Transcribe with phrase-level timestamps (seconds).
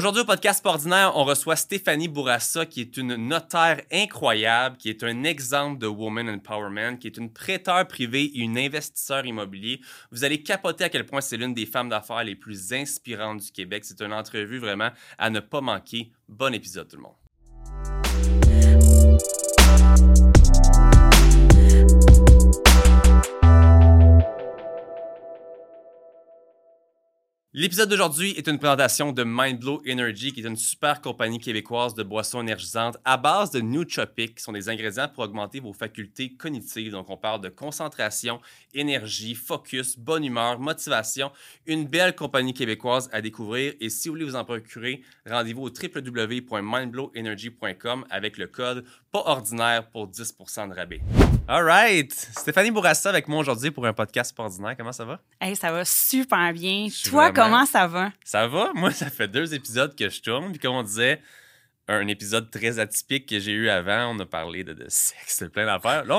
[0.00, 5.04] Aujourd'hui, au podcast ordinaire, on reçoit Stéphanie Bourassa, qui est une notaire incroyable, qui est
[5.04, 9.82] un exemple de woman empowerment, qui est une prêteur privé et une investisseur immobilier.
[10.10, 13.52] Vous allez capoter à quel point c'est l'une des femmes d'affaires les plus inspirantes du
[13.52, 13.84] Québec.
[13.84, 16.12] C'est une entrevue vraiment à ne pas manquer.
[16.30, 17.19] Bon épisode, tout le monde.
[27.52, 32.04] L'épisode d'aujourd'hui est une présentation de Mindblow Energy, qui est une super compagnie québécoise de
[32.04, 36.92] boissons énergisantes à base de nootropics, qui sont des ingrédients pour augmenter vos facultés cognitives.
[36.92, 38.40] Donc, on parle de concentration,
[38.72, 41.32] énergie, focus, bonne humeur, motivation.
[41.66, 43.74] Une belle compagnie québécoise à découvrir.
[43.80, 49.90] Et si vous voulez vous en procurer, rendez-vous au www.mindblowenergy.com avec le code pas ordinaire
[49.90, 51.00] pour 10% de rabais.
[51.48, 52.12] All right.
[52.12, 54.76] Stéphanie Bourassa avec moi aujourd'hui pour un podcast ordinaire.
[54.76, 55.20] Comment ça va?
[55.40, 56.88] Hey, ça va super bien.
[57.04, 58.12] Toi, comment ça va?
[58.24, 58.72] Ça va?
[58.74, 60.50] Moi, ça fait deux épisodes que je tourne.
[60.52, 61.20] Puis comme on disait,
[61.90, 65.66] un épisode très atypique que j'ai eu avant, on a parlé de, sexe, de plein
[65.66, 66.04] d'affaires.
[66.04, 66.16] Là,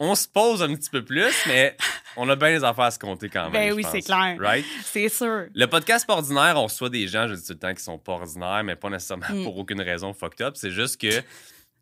[0.00, 1.76] on, se pose un petit peu plus, mais
[2.16, 3.52] on a bien les affaires à se compter quand même.
[3.52, 4.36] Ben oui, c'est clair.
[4.40, 4.66] Right?
[4.82, 5.46] C'est sûr.
[5.54, 7.98] Le podcast pas ordinaire, on reçoit des gens, je dis tout le temps, qui sont
[7.98, 9.44] pas ordinaires, mais pas nécessairement mm.
[9.44, 10.56] pour aucune raison fucked up.
[10.56, 11.22] C'est juste que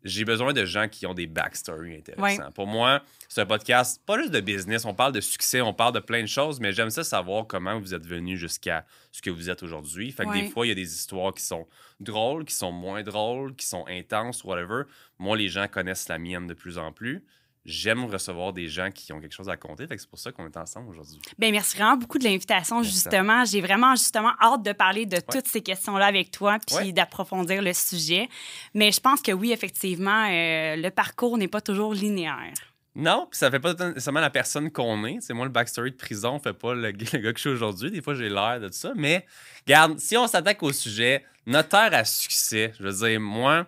[0.03, 2.51] j'ai besoin de gens qui ont des backstories intéressants.
[2.51, 5.93] Pour moi, c'est un podcast pas juste de business, on parle de succès, on parle
[5.93, 9.29] de plein de choses, mais j'aime ça savoir comment vous êtes venu jusqu'à ce que
[9.29, 10.11] vous êtes aujourd'hui.
[10.11, 11.67] Fait que des fois, il y a des histoires qui sont
[11.99, 14.83] drôles, qui sont moins drôles, qui sont intenses, whatever.
[15.17, 17.23] Moi, les gens connaissent la mienne de plus en plus
[17.65, 19.85] j'aime recevoir des gens qui ont quelque chose à compter.
[19.89, 21.19] c'est pour ça qu'on est ensemble aujourd'hui.
[21.37, 23.45] Bien, merci vraiment beaucoup de l'invitation, justement.
[23.45, 27.73] J'ai vraiment, justement, hâte de parler de toutes ces questions-là avec toi, puis d'approfondir le
[27.73, 28.29] sujet.
[28.73, 32.53] Mais je pense que oui, effectivement, euh, le parcours n'est pas toujours linéaire.
[32.95, 35.19] Non, puis ça fait pas nécessairement la personne qu'on est.
[35.21, 37.91] C'est moi le backstory de prison, fait pas le, gars que je suis aujourd'hui.
[37.91, 38.91] Des fois, j'ai l'air de tout ça.
[38.95, 39.25] Mais,
[39.65, 43.67] regarde, si on s'attaque au sujet, notaire à succès, je veux dire, moi,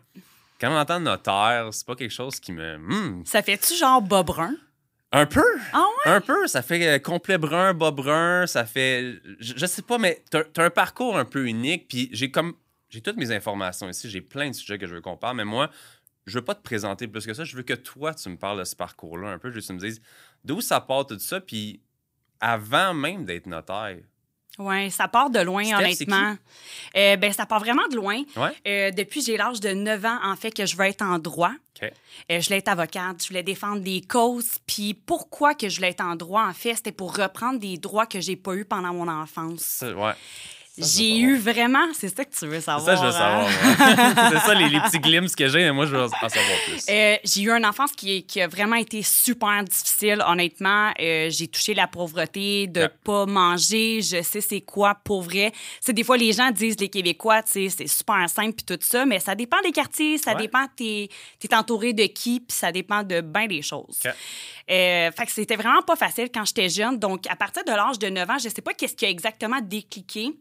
[0.62, 2.78] quand on entend notaire, c'est pas quelque chose qui me.
[2.78, 3.26] Hmm.
[3.26, 4.56] Ça fait-tu genre bas brun?
[5.12, 5.44] Un peu.
[5.74, 6.12] Ah ouais?
[6.14, 6.48] Un peu.
[6.48, 8.46] Ça fait euh, complet brun, bas brun.
[8.46, 9.20] Ça fait.
[9.40, 11.88] Je, sais pas, mais t'as as un parcours un peu unique.
[11.88, 12.54] Puis j'ai comme.
[12.90, 14.10] J'ai toutes mes informations ici.
[14.10, 15.38] J'ai plein de sujets que je veux qu'on parle.
[15.38, 15.70] Mais moi,
[16.28, 17.44] je veux pas te présenter plus que ça.
[17.44, 19.50] Je veux que toi, tu me parles de ce parcours-là un peu.
[19.50, 20.02] Je veux que tu me dises
[20.46, 21.42] d'où ça part tout ça.
[21.42, 21.82] Puis
[22.40, 23.98] avant même d'être notaire,
[24.60, 26.36] oui, ça part de loin, honnêtement.
[26.96, 28.22] Euh, ben, ça part vraiment de loin.
[28.36, 28.52] Ouais.
[28.68, 31.54] Euh, depuis j'ai l'âge de 9 ans, en fait, que je veux être en droit.
[31.82, 34.60] Euh, je voulais être avocate, je voulais défendre des causes.
[34.68, 38.06] Puis pourquoi que je voulais être en droit, en fait, c'était pour reprendre des droits
[38.06, 39.84] que j'ai pas eu pendant mon enfance.
[39.84, 40.14] Ouais.
[40.82, 41.88] J'ai eu vraiment.
[41.94, 42.86] C'est ça que tu veux savoir.
[42.86, 43.48] C'est ça, je veux savoir.
[43.48, 44.32] Hein?
[44.32, 46.86] c'est ça, les, petits glimpses que j'ai, mais moi, je veux en savoir plus.
[46.90, 50.92] Euh, j'ai eu une enfance qui, qui, a vraiment été super difficile, honnêtement.
[51.00, 54.02] Euh, j'ai touché la pauvreté, de pas manger.
[54.02, 55.52] Je sais c'est quoi, pour vrai.
[55.80, 58.80] C'est des fois, les gens disent, les Québécois, tu sais, c'est super simple puis tout
[58.82, 61.10] ça, mais ça dépend des quartiers, ça dépend, t'es
[61.44, 64.00] es entouré de qui, puis ça dépend de bien des choses.
[64.70, 66.98] Euh, fait que c'était vraiment pas facile quand j'étais jeune.
[66.98, 69.60] Donc, à partir de l'âge de 9 ans, je sais pas qu'est-ce qui a exactement
[69.62, 70.34] décliqué.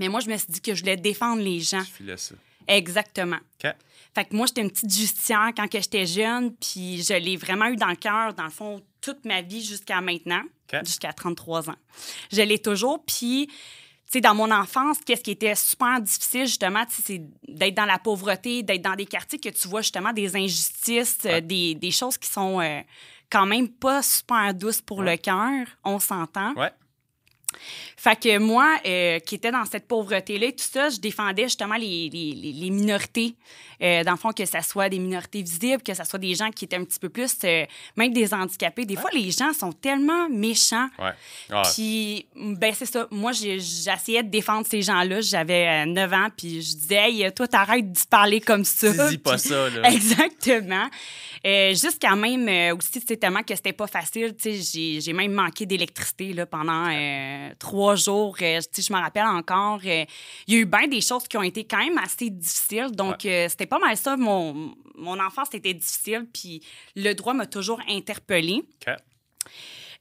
[0.00, 1.82] Mais moi, je me suis dit que je voulais défendre les gens.
[2.16, 2.34] Ça.
[2.68, 3.38] Exactement.
[4.14, 7.76] Fait que moi, j'étais une petite justicière quand j'étais jeune, puis je l'ai vraiment eu
[7.76, 10.42] dans le cœur, dans le fond, toute ma vie jusqu'à maintenant,
[10.84, 11.76] jusqu'à 33 ans.
[12.32, 13.48] Je l'ai toujours, puis...
[14.06, 17.98] Tu sais, dans mon enfance, qu'est-ce qui était super difficile, justement, c'est d'être dans la
[17.98, 22.18] pauvreté, d'être dans des quartiers que tu vois justement des injustices, euh, des, des, choses
[22.18, 22.82] qui sont euh,
[23.30, 26.52] quand même pas super douces pour le cœur, on s'entend.
[26.52, 26.70] Ouais.
[27.96, 32.08] Fait que moi, euh, qui étais dans cette pauvreté-là tout ça, je défendais justement les,
[32.10, 33.34] les, minorités.
[33.84, 36.50] Euh, dans le fond, que ce soit des minorités visibles, que ce soit des gens
[36.50, 37.64] qui étaient un petit peu plus, euh,
[37.96, 38.84] même des handicapés.
[38.84, 40.88] Des fois, les gens sont tellement méchants.
[40.98, 41.12] Ouais.
[41.50, 41.62] Ah.
[41.74, 43.06] Puis, ben c'est ça.
[43.10, 45.20] Moi, j'essayais de défendre ces gens-là.
[45.20, 49.08] J'avais 9 ans, puis je disais, hey, toi, t'arrêtes de parler comme ça.
[49.08, 49.88] Dis pas ça, là.
[49.92, 50.88] Exactement.
[51.44, 54.34] Jusqu'à même aussi, c'est tellement que c'était pas facile.
[54.42, 56.88] J'ai même manqué d'électricité pendant
[57.58, 58.36] trois jours.
[58.40, 60.04] Euh, je me rappelle encore, euh,
[60.46, 62.90] il y a eu bien des choses qui ont été quand même assez difficiles.
[62.92, 64.16] Donc, euh, c'était pas mal ça.
[64.16, 66.62] Mon, mon enfance était difficile, puis
[66.96, 68.64] le droit m'a toujours interpellée.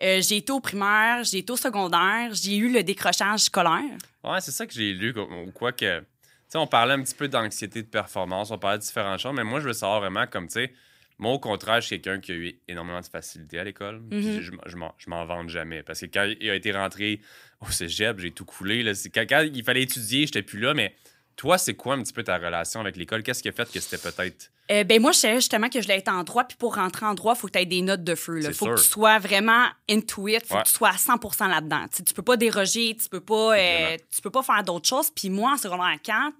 [0.02, 3.98] j'ai été au primaire, j'ai été au secondaire, j'ai eu le décrochage scolaire.
[4.24, 5.14] Ouais, c'est ça que j'ai lu.
[5.54, 6.00] Quoi que.
[6.00, 6.06] Tu
[6.50, 9.44] sais, on parlait un petit peu d'anxiété de performance, on parlait de différentes choses, mais
[9.44, 10.74] moi, je veux savoir vraiment comme, tu sais,
[11.20, 14.02] moi, au contraire, je suis quelqu'un qui a eu énormément de facilité à l'école.
[14.10, 14.42] Mm-hmm.
[14.42, 14.52] Je,
[14.98, 15.84] je m'en vante jamais.
[15.84, 17.22] Parce que quand il a été rentré
[17.62, 18.84] au cégep, j'ai tout coulé.
[18.84, 18.92] Là.
[19.14, 20.96] Quand, il fallait étudier, j'étais plus là, mais
[21.36, 23.24] Toi, c'est quoi un petit peu ta relation avec l'école?
[23.24, 24.52] Qu'est-ce qui a fait que c'était peut-être.
[24.72, 27.06] Euh, ben moi, je savais justement que je voulais être en droit, puis pour rentrer
[27.06, 28.40] en droit, il faut que tu aies des notes de feu.
[28.42, 31.50] Il faut que tu sois vraiment into it, il faut que tu sois à 100%
[31.50, 31.86] là-dedans.
[31.94, 35.10] Tu, tu peux pas déroger, tu peux pas, euh, tu peux pas faire d'autres choses.
[35.10, 36.34] Puis moi, en secondaire 4,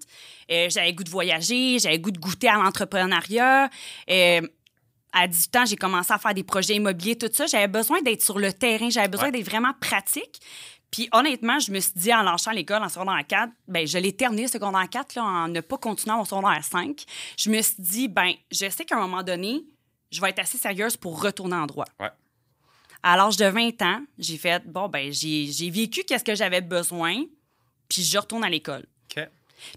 [0.50, 3.68] euh, j'avais goût de voyager, j'avais goût de goûter à l'entrepreneuriat.
[5.16, 7.46] à 18 ans, j'ai commencé à faire des projets immobiliers, tout ça.
[7.46, 10.40] J'avais besoin d'être sur le terrain, j'avais besoin d'être vraiment pratique.
[10.94, 14.12] Puis honnêtement, je me suis dit en lâchant l'école en secondaire 4, ben je l'ai
[14.12, 17.02] terminé secondaire 4 là, en ne pas continuant au secondaire 5.
[17.36, 19.64] Je me suis dit, ben je sais qu'à un moment donné,
[20.12, 21.86] je vais être assez sérieuse pour retourner en droit.
[21.98, 22.10] Ouais.
[23.02, 27.24] À l'âge de 20 ans, j'ai fait, bon, ben j'ai vécu qu'est-ce que j'avais besoin,
[27.88, 28.86] puis je retourne à l'école.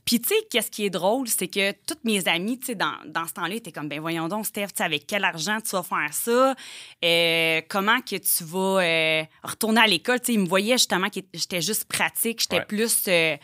[0.05, 2.95] Puis, tu sais, qu'est-ce qui est drôle, c'est que toutes mes amies, tu sais, dans,
[3.05, 6.13] dans, ce temps-là, étaient comme, ben voyons donc, Steph, avec quel argent tu vas faire
[6.13, 6.55] ça?
[7.03, 10.19] Euh, comment que tu vas euh, retourner à l'école?
[10.19, 13.03] Tu sais, ils me voyaient justement que j'étais juste pratique, j'étais plus...
[13.07, 13.35] Euh,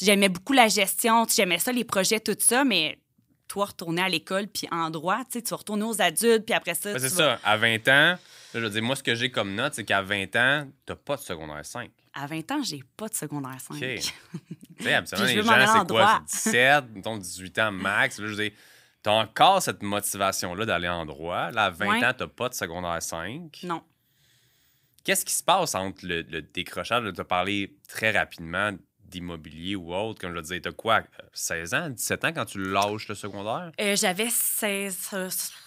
[0.00, 2.98] j'aimais beaucoup la gestion, j'aimais ça, les projets, tout ça, mais
[3.48, 6.54] toi, retourner à l'école, puis en droit, tu sais, tu vas retourner aux adultes, puis
[6.54, 6.92] après ça...
[6.92, 8.18] Ben, c'est ça, à 20 ans,
[8.60, 11.16] je veux dire, moi, ce que j'ai comme note, c'est qu'à 20 ans, t'as pas
[11.16, 11.90] de secondaire 5.
[12.14, 13.74] À 20 ans, j'ai pas de secondaire 5.
[13.74, 13.80] OK.
[14.78, 16.22] tu sais, absolument, les gens, c'est quoi?
[16.26, 16.84] 17,
[17.18, 18.18] 18 ans max.
[18.18, 18.52] Là, je veux dire,
[19.02, 21.50] t'as encore cette motivation-là d'aller en droit.
[21.50, 23.60] Là, à 20 ans, t'as pas de secondaire 5.
[23.64, 23.82] Non.
[25.04, 27.12] Qu'est-ce qui se passe entre le, décrochage?
[27.12, 30.20] Tu as parlé très rapidement d'immobilier ou autre.
[30.20, 31.02] Comme je le disais, t'as quoi?
[31.32, 33.70] 16 ans, 17 ans quand tu lâches le secondaire?
[33.80, 34.96] Euh, j'avais 16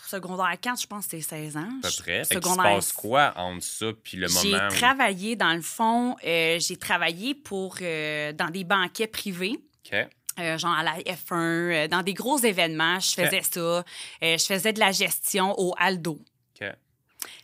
[0.07, 1.69] secondaire 4, je pense que c'était 16 ans.
[1.83, 2.23] À peu près.
[2.23, 2.65] Secondaire...
[2.65, 6.77] se passe quoi entre ça puis le moment J'ai travaillé, dans le fond, euh, j'ai
[6.77, 9.59] travaillé pour, euh, dans des banquets privés.
[9.85, 9.97] OK.
[10.39, 13.83] Euh, genre à la F1, dans des gros événements, je faisais ça.
[14.21, 16.19] je faisais de la gestion au Aldo.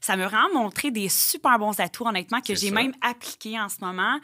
[0.01, 3.77] Ça me rend montré des super bons atouts, honnêtement, que j'ai même appliqués en ce
[3.81, 4.19] moment.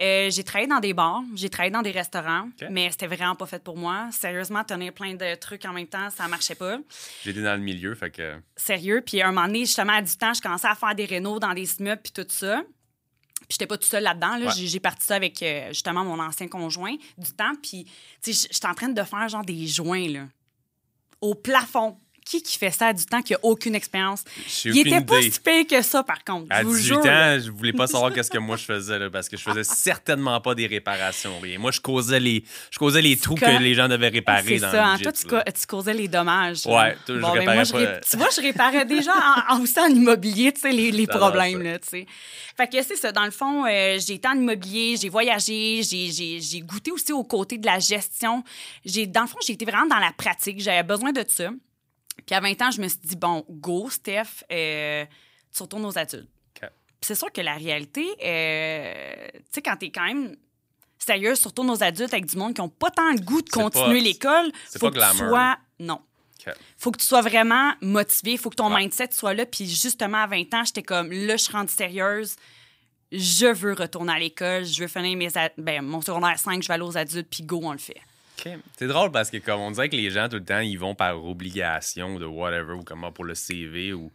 [0.00, 3.46] Euh, j'ai travaillé dans des bars, j'ai travaillé dans des restaurants, mais c'était vraiment pas
[3.46, 4.08] fait pour moi.
[4.12, 6.78] Sérieusement, tenir plein de trucs en même temps, ça marchait pas.
[7.24, 8.36] J'étais dans le milieu, fait que.
[8.56, 9.02] Sérieux.
[9.04, 11.38] Puis à un moment donné, justement, à du temps, je commençais à faire des rénaux
[11.38, 12.62] dans des immeubles puis tout ça.
[13.40, 14.36] Puis j'étais pas tout seul là-dedans.
[14.36, 14.52] Là.
[14.54, 17.52] J'ai parti ça avec euh, justement mon ancien conjoint du temps.
[17.62, 17.84] Puis,
[18.22, 20.26] tu sais, j'étais en train de faire genre des joints, là,
[21.20, 21.98] au plafond
[22.28, 24.22] qui qui fait ça à du temps qui a aucune expérience?
[24.64, 26.46] Il était pas si pire que ça, par contre.
[26.50, 29.36] À 18 ans, je voulais pas savoir qu'est-ce que moi je faisais, là, parce que
[29.36, 31.38] je faisais certainement pas des réparations.
[31.40, 31.58] Rien.
[31.58, 34.96] Moi, je causais les, je causais les trous que les gens devaient réparer dans ça.
[34.96, 36.66] le Toi, tu, causais les dommages.
[36.66, 38.00] Ouais, toi, je ben, réparais pas.
[38.00, 39.12] Tu vois, je réparais déjà
[39.48, 42.06] en, aussi en immobilier, tu sais, les, les problèmes, là, tu sais.
[42.56, 43.12] Fait que c'est ça.
[43.12, 47.56] Dans le fond, euh, j'ai été en immobilier, j'ai voyagé, j'ai goûté aussi aux côtés
[47.56, 48.42] de la gestion.
[48.84, 50.60] Dans le fond, j'ai été vraiment dans la pratique.
[50.60, 51.50] J'avais besoin de ça.
[52.26, 55.04] Puis à 20 ans, je me suis dit, bon, go, Steph, euh,
[55.54, 56.28] tu retournes aux adultes.
[57.00, 60.36] c'est sûr que la réalité, euh, tu sais, quand t'es quand même
[60.98, 64.00] sérieux, surtout nos adultes avec du monde qui n'ont pas tant le goût de continuer
[64.00, 65.56] l'école, faut que tu sois...
[65.78, 66.00] Non.
[66.76, 69.46] Faut que tu sois vraiment motivé, faut que ton mindset soit là.
[69.46, 72.36] Puis justement, à 20 ans, j'étais comme, là, je rentre sérieuse,
[73.12, 76.74] je veux retourner à l'école, je veux finir mes ben, mon secondaire 5, je vais
[76.74, 78.00] aller aux adultes, puis go, on le fait.
[78.76, 80.94] C'est drôle parce que comme on dirait que les gens tout le temps ils vont
[80.94, 84.12] par obligation de whatever ou comment pour le CV ou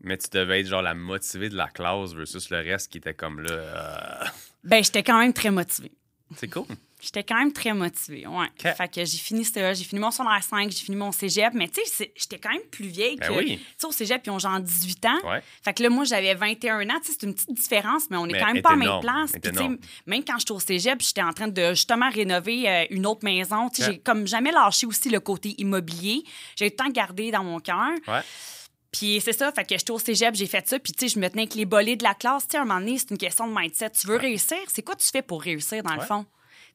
[0.00, 3.14] mais tu devais être genre la motivée de la classe versus le reste qui était
[3.14, 3.50] comme là.
[3.50, 4.24] Euh,
[4.64, 5.92] ben j'étais quand même très motivée.
[6.34, 6.66] C'est cool.
[7.00, 8.46] J'étais quand même très motivée, ouais.
[8.74, 11.68] Fait que j'ai fini ça, j'ai fini mon secondaire 5, j'ai fini mon cégep, mais
[11.68, 13.32] tu sais, j'étais quand même plus vieille ben que...
[13.34, 13.58] Oui.
[13.58, 15.28] Tu sais, au cégep, ils ont genre 18 ans.
[15.28, 15.42] Ouais.
[15.62, 18.26] Fait que là, moi, j'avais 21 ans, tu sais, c'est une petite différence, mais on
[18.26, 19.32] est quand même pas à même place.
[19.40, 23.24] Puis, même quand j'étais au cégep, j'étais en train de justement rénover euh, une autre
[23.24, 23.68] maison.
[23.68, 26.24] Tu sais, j'ai comme jamais lâché aussi le côté immobilier.
[26.56, 27.90] J'ai le temps de garder dans mon cœur.
[28.08, 28.20] Ouais.
[28.96, 31.20] Puis c'est ça, fait que j'étais au cégep, j'ai fait ça, puis tu sais, je
[31.20, 32.44] me tenais avec les bolets de la classe.
[32.48, 33.90] Tu sais, à un moment donné, c'est une question de mindset.
[33.90, 36.24] Tu veux réussir, c'est quoi tu fais pour réussir, dans le fond?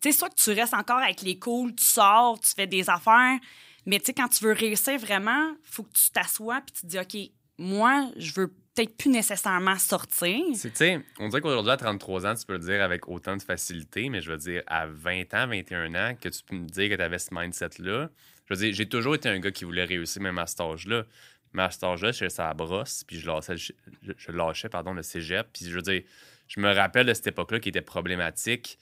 [0.01, 2.89] Tu sais, soit que tu restes encore avec les cools, tu sors, tu fais des
[2.89, 3.39] affaires,
[3.85, 6.87] mais tu sais, quand tu veux réussir vraiment, faut que tu t'assoies puis tu te
[6.87, 10.39] dis, OK, moi, je veux peut-être plus nécessairement sortir.
[10.53, 13.41] Tu sais, on dirait qu'aujourd'hui, à 33 ans, tu peux le dire avec autant de
[13.41, 16.89] facilité, mais je veux dire, à 20 ans, 21 ans, que tu peux me dire
[16.89, 18.09] que tu avais ce mindset-là.
[18.45, 21.03] Je veux dire, j'ai toujours été un gars qui voulait réussir, même à cet âge-là.
[21.53, 25.47] Mais à cet âge-là, à brosse, puis je lâchais, je lâchais pardon, le cégep.
[25.53, 26.03] Puis je veux dire,
[26.47, 28.77] je me rappelle de cette époque-là qui était problématique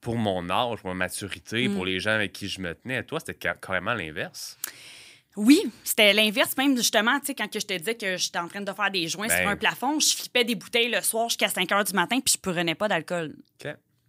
[0.00, 1.88] pour mon âge, pour ma maturité, pour mm.
[1.88, 3.02] les gens avec qui je me tenais.
[3.02, 4.58] Toi, c'était carrément l'inverse.
[5.36, 8.48] Oui, c'était l'inverse même justement, tu sais, quand que je te disais que j'étais en
[8.48, 9.48] train de faire des joints sur ben.
[9.48, 12.38] un plafond, je flippais des bouteilles le soir jusqu'à 5 h du matin, puis je
[12.38, 13.34] prenais pas d'alcool.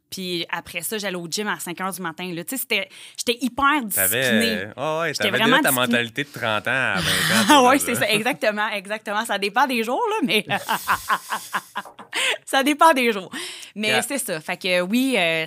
[0.09, 2.31] Puis après ça, j'allais au gym à 5 h du matin.
[2.31, 2.89] Tu sais, c'était...
[3.17, 4.67] J'étais hyper disciplinée.
[4.77, 7.45] Oh, ouais, t'avais vraiment ta mentalité de 30 ans à 20 ans.
[7.49, 9.25] Ah oui, c'est ça, exactement, exactement.
[9.25, 10.45] Ça dépend des jours, là, mais...
[12.45, 13.31] ça dépend des jours.
[13.75, 14.39] Mais c'est ça.
[14.39, 15.45] Fait que oui, euh,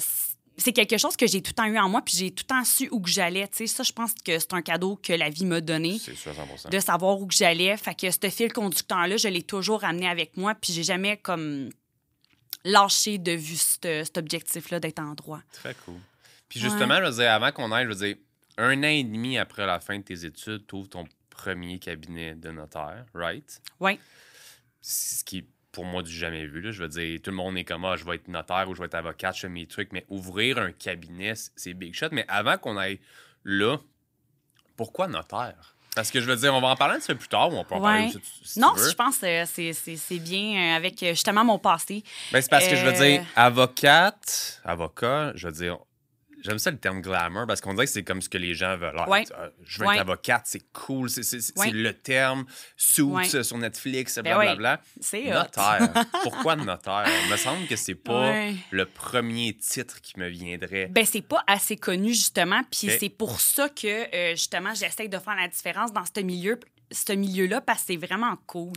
[0.60, 2.54] c'est quelque chose que j'ai tout le temps eu en moi, puis j'ai tout le
[2.54, 3.48] temps su où que j'allais.
[3.48, 5.98] Tu sais, ça, je pense que c'est un cadeau que la vie m'a donné.
[5.98, 6.70] C'est 100%.
[6.70, 7.76] De savoir où que j'allais.
[7.76, 11.70] Fait que ce fil conducteur-là, je l'ai toujours amené avec moi, puis j'ai jamais comme
[12.64, 15.40] lâché de vue cet objectif-là d'être en droit.
[15.52, 16.00] Très cool.
[16.48, 18.16] Puis justement, je veux dire, avant qu'on aille, je veux dire,
[18.58, 22.34] un an et demi après la fin de tes études, tu ouvres ton premier cabinet
[22.34, 23.62] de notaire, right?
[23.78, 23.98] Oui.
[24.82, 26.60] Ce qui pour moi du jamais vu.
[26.60, 26.70] Là.
[26.70, 28.80] Je veux dire, tout le monde est comme ah, je vais être notaire ou je
[28.80, 32.08] vais être avocat, je fais mes trucs, mais ouvrir un cabinet, c'est big shot.
[32.12, 33.00] Mais avant qu'on aille
[33.44, 33.78] là,
[34.76, 35.76] pourquoi notaire?
[36.00, 37.58] Parce que je veux dire, on va en parler un petit peu plus tard ou
[37.58, 38.10] on peut en parler
[38.42, 42.02] si Non, je pense que c'est bien euh, avec euh, justement mon passé.
[42.32, 45.76] Ben, c'est parce que je veux dire, euh, avocate, avocat, je veux dire,
[46.42, 48.76] J'aime ça le terme glamour parce qu'on dirait que c'est comme ce que les gens
[48.76, 48.98] veulent.
[48.98, 52.44] Euh, je veux être avocate, c'est cool, c'est le terme.
[52.76, 54.80] Suits sur Netflix, ben blablabla.
[55.00, 55.88] C'est Notaire.
[56.22, 57.06] Pourquoi notaire?
[57.24, 60.86] Il me semble que c'est pas le premier titre qui me viendrait.
[60.86, 62.62] Ben, c'est pas assez connu, justement.
[62.70, 66.58] Puis c'est pour ça que, euh, justement, j'essaie de faire la différence dans ce milieu
[66.90, 68.72] ce milieu-là parce que c'est vraiment cool.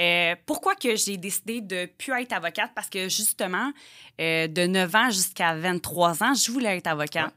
[0.00, 2.70] Euh, pourquoi que j'ai décidé de plus être avocate?
[2.74, 3.72] Parce que justement,
[4.20, 7.34] euh, de 9 ans jusqu'à 23 ans, je voulais être avocate.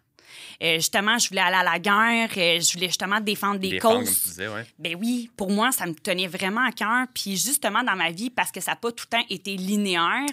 [0.61, 3.93] Euh, justement, je voulais aller à la guerre, je voulais justement défendre des causes.
[3.93, 4.65] Comme tu disais, ouais.
[4.77, 7.07] Ben oui, pour moi, ça me tenait vraiment à cœur.
[7.13, 10.25] Puis justement, dans ma vie, parce que ça n'a pas tout le temps été linéaire,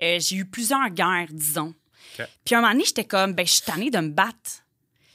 [0.00, 1.74] j'ai eu plusieurs guerres, disons.
[2.44, 4.61] Puis à un moment donné, j'étais comme, ben, je suis tannée de me battre.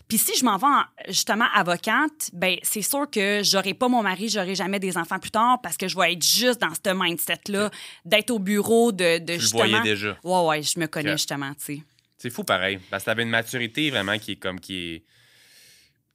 [0.08, 4.30] Puis si je m'en vais justement avocate, ben c'est sûr que j'aurai pas mon mari,
[4.30, 7.70] j'aurai jamais des enfants plus tard parce que je vais être juste dans ce mindset-là,
[8.06, 9.64] d'être au bureau, de, de tu justement...
[9.64, 10.18] le voyais déjà.
[10.24, 11.82] Ouais, ouais, je me connais justement, tu sais.
[12.18, 15.04] C'est fou pareil, parce que t'avais une maturité vraiment qui est comme, qui est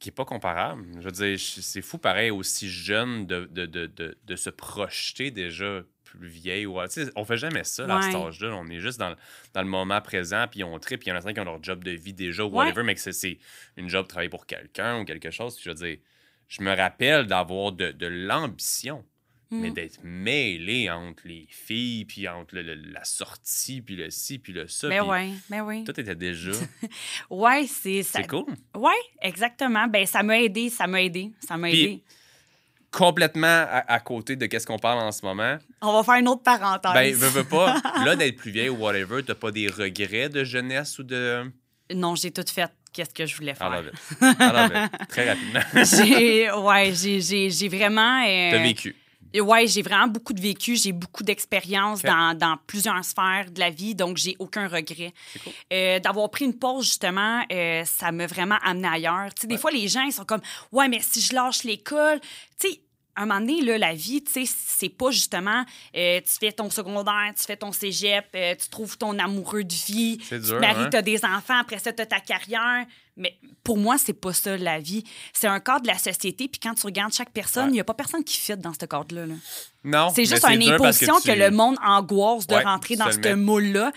[0.03, 0.85] qui est pas comparable.
[0.99, 5.83] Je veux dire, c'est fou pareil aussi jeune de, de, de, de se projeter déjà
[6.03, 6.67] plus vieille.
[6.67, 6.79] Ou,
[7.15, 8.55] on fait jamais ça à cet âge-là.
[8.57, 9.15] On est juste dans,
[9.55, 11.63] dans, le moment présent, puis on tripe, puis il y en a qui ont leur
[11.63, 13.39] job de vie déjà, ou whatever, mais que c'est
[13.77, 15.59] une job de travailler pour quelqu'un ou quelque chose.
[15.63, 15.99] je veux dire,
[16.49, 18.07] je me rappelle d'avoir de, de
[19.53, 19.75] mais mm.
[19.75, 24.89] d'être mêlé entre les filles, puis entre la sortie, puis le ci, puis le ça.
[24.89, 25.85] Mais ben oui, mais ben oui.
[25.85, 26.53] Tout était déjà.
[27.31, 28.47] ouais, c'est C'est cool.
[28.75, 28.91] Ouais,
[29.21, 29.87] exactement.
[29.87, 32.03] Ben, ça m'a aidé, ça m'a aidé, ça m'a aidé
[32.93, 35.57] complètement à, côté de qu'est-ce qu'on parle en ce moment.
[35.81, 36.93] On va faire une autre parenthèse.
[36.93, 37.77] Ben, veux, veux pas.
[38.05, 41.51] là, d'être plus vieille ou whatever, t'as pas des regrets de jeunesse ou de.
[41.95, 43.73] Non, j'ai tout fait qu'est-ce que je voulais faire.
[44.39, 44.71] Alors,
[45.09, 45.61] Très rapidement.
[45.75, 48.23] j'ai, ouais, j'ai, j'ai, vraiment.
[48.27, 48.51] Euh...
[48.51, 48.95] T'as vécu.
[49.41, 53.71] Ouais, j'ai vraiment beaucoup de vécu, j'ai beaucoup d'expérience dans, dans, plusieurs sphères de la
[53.71, 55.13] vie, donc j'ai aucun regret.
[55.73, 59.33] Euh, d'avoir pris une pause, justement, euh, ça m'a vraiment amené ailleurs.
[59.35, 62.21] Tu sais, des fois, les gens, ils sont comme, ouais, mais si je lâche l'école,
[62.59, 62.81] tu sais,
[63.17, 65.65] un moment donné, là, la vie, tu sais, c'est pas justement
[65.97, 69.75] euh, tu fais ton secondaire, tu fais ton cégep, euh, tu trouves ton amoureux de
[69.75, 70.89] vie, tu te maries, hein?
[70.91, 72.87] t'as des enfants, après ça, t'as ta carrière.
[73.17, 75.05] Mais pour moi, c'est pas ça, la vie.
[75.35, 77.85] C'est un cadre de la société, puis quand tu regardes chaque personne, il y a
[77.85, 79.27] pas personne qui fit dans ce cadre-là.
[79.85, 80.09] Non.
[80.15, 83.93] C'est juste une imposition que, le monde angoisse de rentrer dans ce moule-là.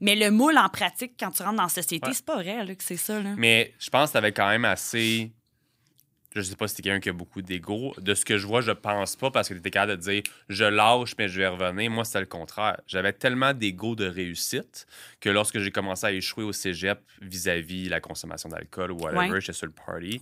[0.00, 2.74] Mais le moule, en pratique, quand tu rentres dans la société, c'est pas vrai là,
[2.74, 3.20] que c'est ça.
[3.20, 3.30] Là.
[3.36, 5.30] Mais je pense que t'avais quand même assez
[6.34, 7.94] je sais pas si t'es quelqu'un qui a beaucoup d'ego.
[7.98, 10.64] De ce que je vois, je pense pas parce que t'étais capable de dire je
[10.64, 11.90] lâche, mais je vais revenir.
[11.90, 12.80] Moi, c'était le contraire.
[12.86, 14.86] J'avais tellement d'ego de réussite
[15.20, 19.52] que lorsque j'ai commencé à échouer au cégep vis-à-vis la consommation d'alcool ou whatever, j'étais
[19.52, 20.20] sur le party.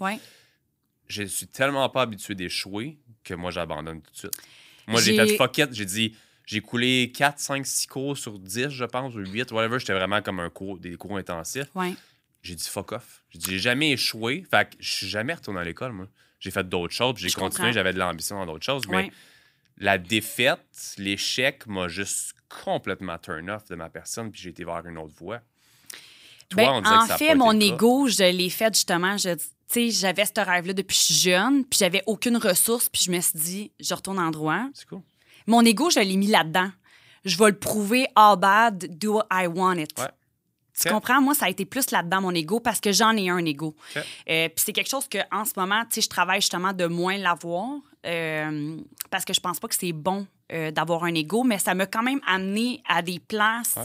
[1.09, 4.43] Je suis tellement pas habitué d'échouer que moi, j'abandonne tout de suite.
[4.87, 5.69] Moi, j'ai fait fuck it.
[5.73, 9.79] J'ai dit j'ai coulé 4, 5, 6 cours sur 10, je pense, ou 8, whatever.
[9.79, 11.69] J'étais vraiment comme un cours, des cours intensifs.
[11.75, 11.93] Ouais
[12.43, 13.23] j'ai dit fuck off.
[13.31, 14.47] J'ai dit, j'ai jamais échoué.
[14.51, 16.07] Fait que je suis jamais retourné à l'école, moi.
[16.41, 18.87] J'ai fait d'autres choses, j'ai continué, j'avais de l'ambition dans d'autres choses.
[18.89, 19.11] Mais
[19.77, 24.87] la défaite, l'échec m'a juste complètement turn off de ma personne, puis j'ai été vers
[24.87, 25.41] une autre voie.
[26.49, 29.17] Toi, ben, on en que ça fait, mon ego, je l'ai fait justement.
[29.19, 29.37] Je,
[29.91, 33.21] j'avais ce rêve-là depuis que je suis jeune, puis j'avais aucune ressource, puis je me
[33.21, 34.65] suis dit, je retourne en droit.
[34.75, 35.03] C'est cool.
[35.47, 36.71] Mon ego, je l'ai mis là-dedans.
[37.25, 39.91] Je vais le prouver, all bad, do I want it?
[39.99, 40.07] Ouais.
[40.81, 41.21] Tu comprends?
[41.21, 43.75] Moi, ça a été plus là-dedans, mon ego, parce que j'en ai un ego.
[43.97, 46.87] Euh, puis c'est quelque chose que en ce moment, tu sais, je travaille justement de
[46.87, 48.77] moins l'avoir, euh,
[49.11, 51.87] parce que je pense pas que c'est bon euh, d'avoir un ego, mais ça m'a
[51.87, 53.79] quand même amené à des places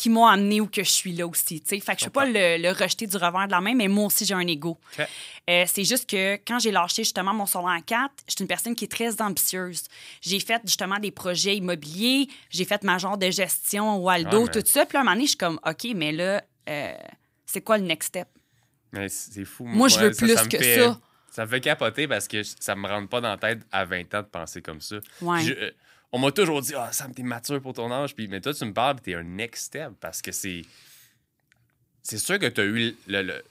[0.00, 1.62] qui m'ont amené où que je suis là aussi.
[1.62, 4.06] Fait que je ne peux pas le, rejeter du revers de la main, mais moi
[4.06, 4.78] aussi, j'ai un ego.
[4.98, 8.48] Euh, c'est juste que quand j'ai lâché justement mon salaire en 4, je suis une
[8.48, 9.82] personne qui est très ambitieuse.
[10.22, 14.62] J'ai fait justement des projets immobiliers, j'ai fait ma genre de gestion au Waldo, tout
[14.64, 14.86] ça.
[14.86, 16.94] Puis à un moment donné, je suis comme, OK, mais là, euh,
[17.44, 18.28] c'est quoi le next step?
[18.92, 19.64] Mais c'est fou.
[19.66, 20.98] Moi, je veux plus que ça.
[21.30, 24.14] Ça me fait capoter parce que ça me rentre pas dans la tête à 20
[24.14, 24.96] ans de penser comme ça.
[25.20, 25.46] Ouais.
[25.50, 25.70] Euh,
[26.12, 28.14] on m'a toujours dit Ah, Sam, t'es mature pour ton âge.
[28.14, 30.62] Puis, mais toi, tu me parles, t'es un next step parce que c'est.
[32.02, 33.42] c'est sûr que tu as eu le,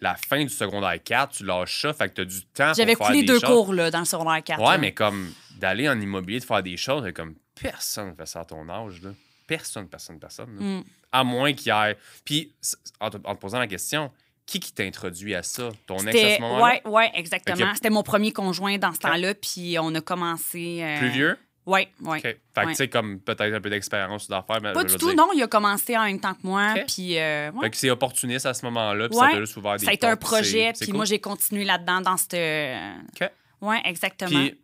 [0.00, 2.96] la fin du secondaire 4, tu lâches ça, fait que tu as du temps J'avais
[2.96, 3.48] pour faire coulé des deux choses.
[3.48, 4.60] cours là, dans le secondaire 4.
[4.60, 4.78] Ouais, là.
[4.78, 8.68] mais comme d'aller en immobilier, de faire des choses, comme personne fait ça à ton
[8.68, 9.00] âge.
[9.02, 9.10] Là.
[9.46, 10.56] Personne, personne, personne.
[10.58, 10.78] là.
[10.80, 10.84] Mm.
[11.12, 11.96] À moins qu'il y ait.
[12.24, 12.52] Puis,
[12.98, 14.10] en te, en te posant la question,
[14.46, 15.70] qui qui t'a introduit à ça?
[15.86, 16.64] Ton ex à ce moment-là?
[16.64, 17.74] ouais, ouais, exactement.
[17.74, 20.80] C'était mon premier conjoint dans ce temps-là, puis on a commencé.
[20.82, 21.38] euh, Plus vieux?
[21.64, 21.88] Ouais.
[22.04, 22.20] OK.
[22.22, 22.66] Fait que, ouais.
[22.70, 24.58] tu sais, comme peut-être un peu d'expérience d'affaires.
[24.60, 25.28] mais Pas du tout, dire- non.
[25.34, 26.84] Il a commencé en même temps que moi, Ok.
[26.92, 27.60] puis euh, ouais.
[27.66, 29.26] Fait que c'est opportuniste à ce moment-là, puis Ouais.
[29.28, 30.96] ça t'a juste ouvert des ça a été un projet, puis cool.
[30.96, 32.34] moi, j'ai continué là-dedans dans cette.
[32.34, 33.30] OK.
[33.60, 34.30] Ouais, exactement.
[34.30, 34.58] Puis,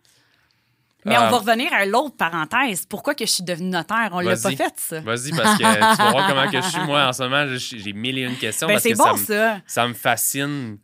[1.05, 2.85] Mais euh, on va revenir à l'autre parenthèse.
[2.85, 4.09] Pourquoi que je suis devenue notaire?
[4.11, 5.01] On l'a pas fait, ça.
[5.01, 6.81] Vas-y, parce que tu vas voir comment que je suis.
[6.85, 8.67] Moi, en ce moment, j'ai mille et une questions.
[8.67, 9.61] Ben, parce c'est que bon, ça me- ça.
[9.67, 10.79] ça me fascine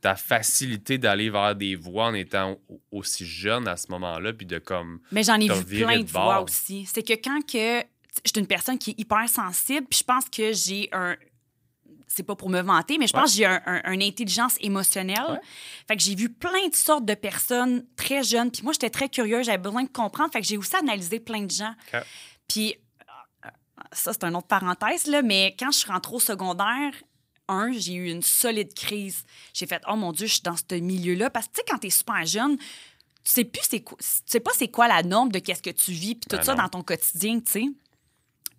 [0.00, 4.46] ta facilité d'aller vers des voies en étant au- aussi jeune à ce moment-là, puis
[4.46, 5.00] de comme.
[5.10, 6.44] Mais j'en ai vu plein de bord.
[6.44, 6.86] aussi.
[6.86, 7.80] C'est que quand que
[8.24, 11.16] je suis une personne qui est hyper sensible, puis je pense que j'ai un
[12.08, 13.20] c'est pas pour me vanter, mais je Ouais.
[13.20, 15.18] pense que j'ai un, un- une intelligence émotionnelle.
[15.28, 15.38] Ouais.
[15.86, 18.50] Fait que j'ai vu plein de sortes de personnes très jeunes.
[18.50, 20.32] Puis moi, j'étais très curieuse, j'avais besoin de comprendre.
[20.32, 21.74] Fait que j'ai aussi analysé plein de gens.
[22.48, 22.74] Puis
[23.44, 23.48] euh,
[23.92, 26.92] ça, c'est une autre parenthèse, là, mais quand je suis rentrée au secondaire,
[27.48, 29.24] un, j'ai eu une solide crise.
[29.54, 31.30] J'ai fait, oh mon Dieu, je suis dans ce milieu-là.
[31.30, 32.56] Parce que, tu sais, quand t'es super jeune,
[33.26, 35.70] tu sais plus c'est quoi, tu sais pas c'est quoi la norme de qu'est-ce que
[35.70, 36.62] tu vis, puis tout Ben ça non.
[36.62, 37.66] dans ton quotidien, tu sais.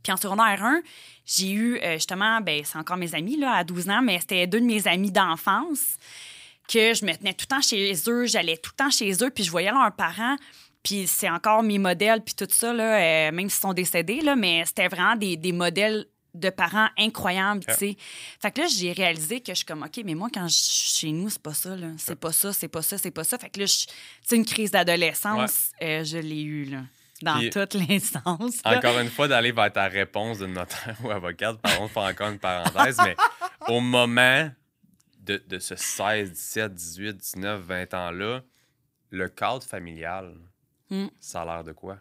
[0.03, 0.81] Puis en secondaire 1,
[1.25, 4.47] j'ai eu euh, justement, ben, c'est encore mes amis là, à 12 ans, mais c'était
[4.47, 5.97] deux de mes amis d'enfance
[6.67, 9.29] que je me tenais tout le temps chez eux, j'allais tout le temps chez eux,
[9.29, 10.35] puis je voyais leurs parents.
[10.83, 14.35] Puis c'est encore mes modèles, puis tout ça, là, euh, même s'ils sont décédés, là,
[14.35, 16.05] mais c'était vraiment des, des modèles
[16.39, 17.97] de parents incroyables, tu sais.
[18.41, 20.97] Fait que là, j'ai réalisé que je suis comme, OK, mais moi, quand je suis
[21.07, 21.87] chez nous, c'est pas ça, là.
[21.97, 23.37] C'est pas ça, c'est pas ça, c'est pas ça.
[23.37, 23.65] Fait que là,
[24.21, 26.81] c'est une crise d'adolescence, euh, je l'ai eue, là,
[27.21, 28.61] dans Puis- toutes les sens.
[28.63, 28.77] là.
[28.77, 32.39] Encore une fois, d'aller vers ta réponse de notaire ou avocate, pardon, faire encore une
[32.39, 33.15] parenthèse, mais
[33.67, 34.49] au moment
[35.19, 38.41] de, de ce 16, 17, 18, 19, 20 ans-là,
[39.09, 40.33] le cadre familial,
[40.89, 41.07] Hmm.
[41.19, 41.97] ça a l'air de quoi?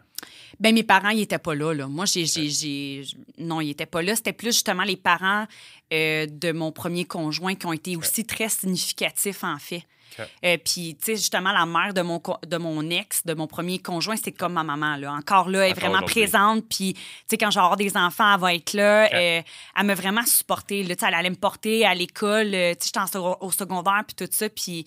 [0.59, 1.87] Ben, mes parents, ils étaient pas là, là.
[1.87, 2.25] Moi, j'ai...
[2.25, 3.03] j'ai- j'ai-
[3.37, 4.15] Non, ils étaient pas là.
[4.15, 5.45] C'était plus justement les parents
[5.93, 9.83] euh, de mon premier conjoint qui ont été aussi très significatifs, en fait.
[10.19, 10.25] OK.
[10.45, 13.45] Euh, Puis, tu sais, justement, la mère de mon, co- de mon ex, de mon
[13.45, 15.11] premier conjoint, c'est comme ma maman, là.
[15.13, 16.21] Encore là, elle est Encore vraiment aujourd'hui.
[16.21, 16.65] présente.
[16.69, 19.13] Puis, tu sais, quand avoir des enfants, elle va être là.
[19.13, 19.41] Euh,
[19.75, 20.95] elle m'a vraiment supportée, là.
[20.95, 22.51] Tu sais, elle allait me porter à l'école.
[22.51, 24.49] Tu sais, j'étais en au secondaire, puis tout ça.
[24.49, 24.85] Puis,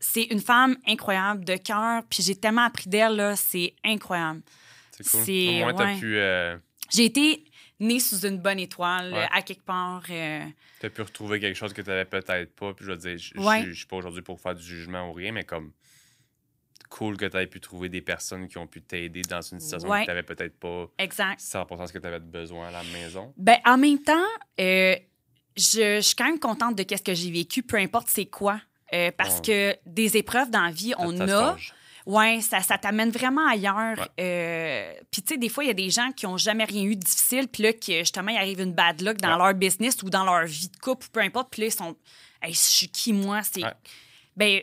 [0.00, 2.02] c'est une femme incroyable, de cœur.
[2.08, 3.36] Puis, j'ai tellement appris d'elle, là.
[3.36, 4.42] C'est incroyable.
[4.92, 5.48] C'est cool.
[5.48, 5.98] Au moins, t'as ouais.
[5.98, 6.56] pu, euh,
[6.90, 7.44] J'ai été
[7.80, 9.28] née sous une bonne étoile, Ouais.
[9.32, 10.02] à quelque part.
[10.10, 10.44] euh,
[10.80, 12.74] t'as pu retrouver quelque chose que t'avais peut-être pas.
[12.74, 13.72] Puis je veux dire, je Ouais.
[13.74, 15.72] suis pas aujourd'hui pour faire du jugement ou rien, mais comme
[16.88, 20.06] cool que t'aies pu trouver des personnes qui ont pu t'aider dans une situation que
[20.06, 21.38] t'avais peut-être pas exact.
[21.40, 23.32] 100% ce que t'avais besoin à la maison.
[23.36, 24.14] Ben, en même temps,
[24.58, 24.96] euh,
[25.56, 28.60] je, je suis quand même contente de ce que j'ai vécu, peu importe c'est quoi.
[28.94, 31.56] Euh, parce que des épreuves dans la vie, on Ça a.
[32.06, 33.98] Ouais, ça, ça t'amène vraiment ailleurs.
[33.98, 34.06] Ouais.
[34.20, 36.84] Euh, puis, tu sais, des fois, il y a des gens qui ont jamais rien
[36.84, 39.36] eu de difficile, puis là, justement, il arrive une bad luck dans Ouais.
[39.44, 41.94] leur business ou dans leur vie de couple, ou peu importe, puis là, ils sont.
[42.40, 43.42] Hey, je suis qui, moi?
[43.42, 43.62] C'est.
[43.62, 43.72] Ouais.
[44.36, 44.60] Ben,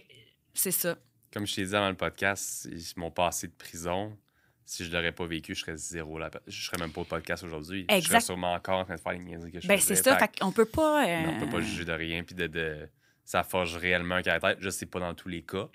[0.56, 0.96] c'est ça.
[1.32, 4.18] Comme je t'ai dit avant le podcast, ils- mon passé de prison,
[4.66, 6.18] si je l'aurais pas vécu, je serais zéro.
[6.18, 7.86] Là, je serais même pas au podcast aujourd'hui.
[7.92, 10.18] Je serais sûrement encore en train de faire les niaiseries que je Ben, c'est ça.
[10.18, 11.06] Fait Fait qu'on peut pas.
[11.08, 12.90] euh, Non, on peut pas juger de rien, puis de, de-
[13.26, 14.56] ça forge réellement un caractère.
[14.60, 15.68] Je sais pas dans tous les cas.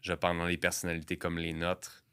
[0.00, 2.04] Je pense dans les personnalités comme les nôtres,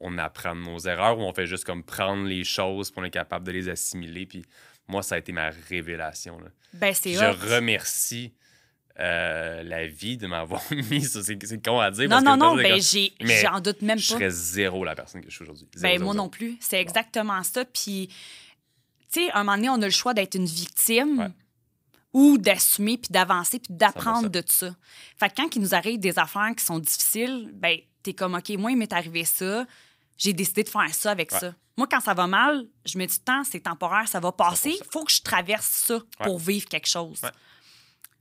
[0.00, 3.04] on apprend de nos erreurs ou on fait juste comme prendre les choses, puis on
[3.04, 4.26] est capable de les assimiler.
[4.26, 4.44] Puis
[4.86, 6.38] moi, ça a été ma révélation.
[6.40, 6.48] là.
[6.74, 7.54] Ben, c'est Je hot.
[7.56, 8.32] remercie
[9.00, 11.22] euh, la vie de m'avoir mis ça.
[11.22, 12.04] C'est c'est con à dire.
[12.08, 14.14] Non, parce non, que non, ben, comme- j'ai, Mais j'en doute même je pas.
[14.14, 15.66] serais zéro la personne que je suis aujourd'hui.
[15.74, 16.24] Zéro, Ben, zéro, moi zéro.
[16.24, 16.56] non plus.
[16.60, 17.64] C'est exactement ça.
[17.64, 18.08] Puis,
[19.12, 21.28] tu sais, un moment donné, on a le choix d'être une victime Ouais.
[22.12, 24.30] Ou d'assumer, puis d'avancer, puis d'apprendre 100%.
[24.30, 24.70] de ça.
[25.18, 28.48] Fait que quand il nous arrive des affaires qui sont difficiles, ben, t'es comme, OK,
[28.58, 29.66] moi, il m'est arrivé ça.
[30.16, 31.38] J'ai décidé de faire ça avec Ouais.
[31.38, 31.54] ça.
[31.76, 34.70] Moi, quand ça va mal, je me dis, temps, c'est temporaire, ça va passer.
[34.70, 34.76] 100%.
[34.84, 37.20] Il faut que je traverse ça pour vivre quelque chose.
[37.22, 37.30] Ouais.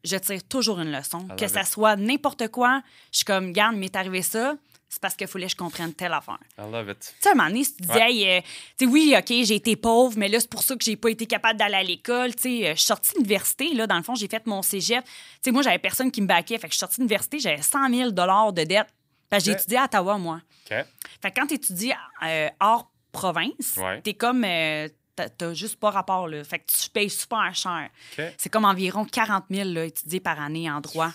[0.04, 1.28] Je tire toujours une leçon.
[1.38, 1.68] Que ça it.
[1.68, 4.56] soit n'importe quoi, je suis comme, garde, il m'est arrivé ça,
[4.90, 6.38] c'est parce qu'il fallait que je comprenne telle affaire.
[6.58, 7.00] I love it.
[7.00, 8.12] Tu sais, à un moment donné, si tu disais, Ouais.
[8.14, 8.42] hey, euh,
[8.78, 11.10] tu sais, oui, OK, j'ai été pauvre, mais là, c'est pour ça que j'ai pas
[11.10, 12.34] été capable d'aller à l'école.
[12.36, 14.62] Tu sais, euh, je suis sortie de l'université, là, dans le fond, j'ai fait mon
[14.62, 15.04] cégep.
[15.06, 15.12] Tu
[15.44, 16.58] sais, moi, j'avais personne qui me baquait.
[16.58, 18.88] Fait que je suis sortie de l'université, j'avais 100 000 de dette.
[19.30, 20.40] Que j'ai étudié à Ottawa, moi.
[20.72, 20.78] OK.
[21.22, 21.92] Fait que quand tu étudies
[22.24, 24.02] euh, hors province, Ouais.
[24.02, 24.44] t'es comme.
[24.46, 26.44] euh, t'as- juste pas rapport, là.
[26.46, 27.90] Fait que tu payes super cher.
[28.18, 28.24] OK.
[28.38, 31.12] C'est comme environ 40 000 là, étudiés par année en droit.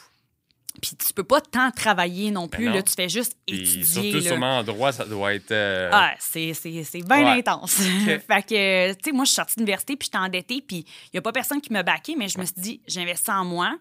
[0.80, 2.64] Puis tu peux pas tant travailler non Ben plus.
[2.66, 2.72] non.
[2.74, 3.84] Là, tu fais juste Puis étudier.
[3.84, 4.22] surtout, là.
[4.22, 5.50] sûrement en droit, ça doit être.
[5.52, 7.38] euh, Ah, c'est, c'est, c'est bien Ouais.
[7.40, 7.74] intense.
[8.26, 11.10] fait que, tu sais, moi, je suis sortie de l'université, puis j'étais endettée, puis il
[11.14, 13.76] n'y a pas personne qui m'a baqué, mais je me suis dit, j'investis en moi,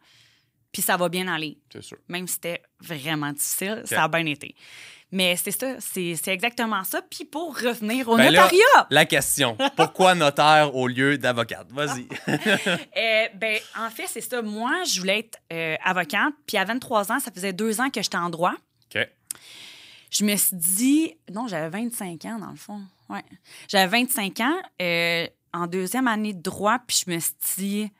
[0.72, 1.58] puis ça va bien aller.
[1.72, 1.98] C'est sûr.
[2.08, 4.56] Même si c'était vraiment difficile, ça a bien été.
[5.12, 7.02] Mais c'est ça, c'est, c'est exactement ça.
[7.02, 11.68] Puis pour revenir au Ben là, notariat, la question pourquoi notaire au lieu d'avocate?
[11.72, 12.08] Vas-y.
[12.30, 14.42] euh, ben, en fait, c'est ça.
[14.42, 18.02] Moi, je voulais être euh, avocate, puis à 23 ans, ça faisait deux ans que
[18.02, 18.54] j'étais en droit.
[18.96, 19.06] OK.
[20.10, 22.82] je me suis dit, non, j'avais 25 ans dans le fond.
[23.10, 23.24] Ouais.
[23.68, 27.92] J'avais 25 ans euh, en deuxième année de droit, puis je me suis dit,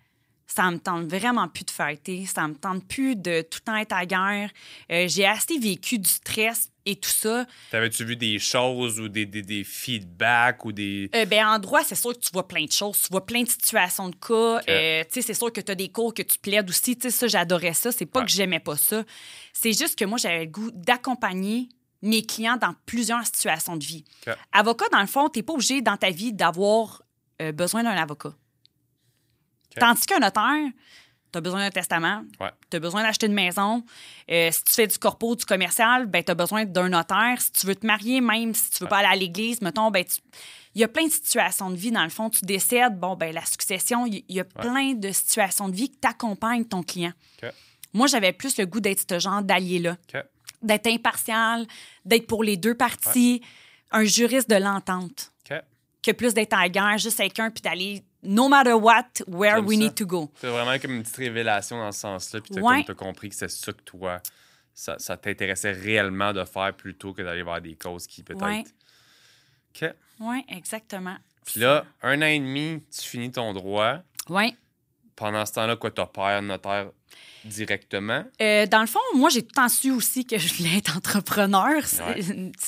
[0.54, 3.76] ça me tente vraiment plus de fêter, ça me tente plus de tout le temps
[3.78, 4.50] être à guerre.
[4.92, 7.46] Euh, J'ai assez vécu du stress et tout ça.
[7.70, 11.10] T'avais-tu vu des choses ou des, des, des feedbacks ou des.
[11.16, 13.02] Euh, ben, en droit, c'est sûr que tu vois plein de choses.
[13.02, 14.62] Tu vois plein de situations de cas.
[14.70, 16.98] Euh, tu sais, c'est sûr que tu as des cours que tu plaides aussi.
[16.98, 17.92] Tu sais, ça, j'adorais ça.
[17.92, 18.26] C'est pas Ouais.
[18.26, 19.04] que j'aimais pas ça.
[19.54, 21.70] C'est juste que moi, j'avais le goût d'accompagner
[22.02, 24.04] mes clients dans plusieurs situations de vie.
[24.52, 27.04] Avocat, dans le fond, tu n'es pas obligé dans ta vie d'avoir
[27.42, 28.34] euh, besoin d'un avocat.
[29.80, 30.70] Tandis qu'un notaire,
[31.32, 32.52] tu as besoin d'un testament, Ouais.
[32.70, 33.84] tu as besoin d'acheter une maison.
[34.30, 37.40] Euh, si tu fais du corpo, du commercial, ben, tu as besoin d'un notaire.
[37.40, 40.04] Si tu veux te marier, même si tu veux pas aller à l'église, mettons, ben,
[40.04, 40.20] tu-
[40.76, 41.92] il y a plein de situations de vie.
[41.92, 45.70] Dans le fond, tu décèdes, bon, ben, la succession, il y a plein de situations
[45.70, 47.14] de vie qui t'accompagnent ton client.
[47.94, 49.98] Moi, j'avais plus le goût d'être ce genre d'allié-là,
[50.62, 51.66] d'être impartial,
[52.06, 53.42] d'être pour les deux parties,
[53.92, 55.32] un juriste de l'entente,
[56.04, 59.66] que plus d'être en guerre juste avec un puis d'aller no matter what, where J'aime
[59.68, 59.84] we ça.
[59.84, 60.32] need to go.
[60.36, 62.42] C'est vraiment comme une petite révélation dans ce sens-là.
[62.42, 62.76] Puis t'as Ouais.
[62.86, 64.22] comme t'as compris que c'est ça que toi,
[64.74, 68.44] ça, ça t'intéressait réellement de faire plutôt que d'aller vers des causes qui peut-être.
[68.46, 68.64] Ouais.
[69.76, 69.94] OK.
[70.20, 71.18] Oui, exactement.
[71.46, 74.00] Puis là, un an et demi, tu finis ton droit.
[74.30, 74.56] Oui.
[75.16, 76.88] Pendant ce temps-là, quoi, t'as père notaire
[77.46, 78.24] directement?
[78.42, 80.96] Euh, dans le fond, moi, j'ai tout le temps su aussi que je voulais être
[80.98, 81.74] entrepreneur.
[81.76, 82.22] Ouais.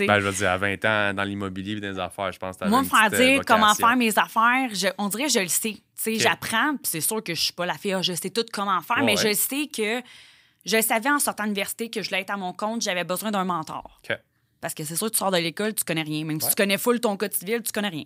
[0.08, 2.58] Ben, je veux dire, à 20 ans, dans l'immobilier et dans les affaires, je pense
[2.58, 5.40] que moi, me faire euh, dire comment faire mes affaires, je- on dirait que je
[5.40, 5.74] le sais.
[5.74, 6.20] Tu sais, Ok.
[6.22, 8.82] J'apprends, puis c'est sûr que je suis pas la fille, ah, je sais tout comment
[8.82, 9.34] faire, Ouais, mais ouais.
[9.34, 10.02] je sais que
[10.66, 13.32] je savais en sortant de l'université que je voulais être à mon compte, j'avais besoin
[13.32, 14.00] d'un mentor.
[14.10, 14.18] OK.
[14.63, 16.23] Parce que c'est sûr, tu sors de l'école, tu connais rien.
[16.23, 16.52] Même si Ouais.
[16.52, 18.06] tu connais full ton code civil, tu connais rien.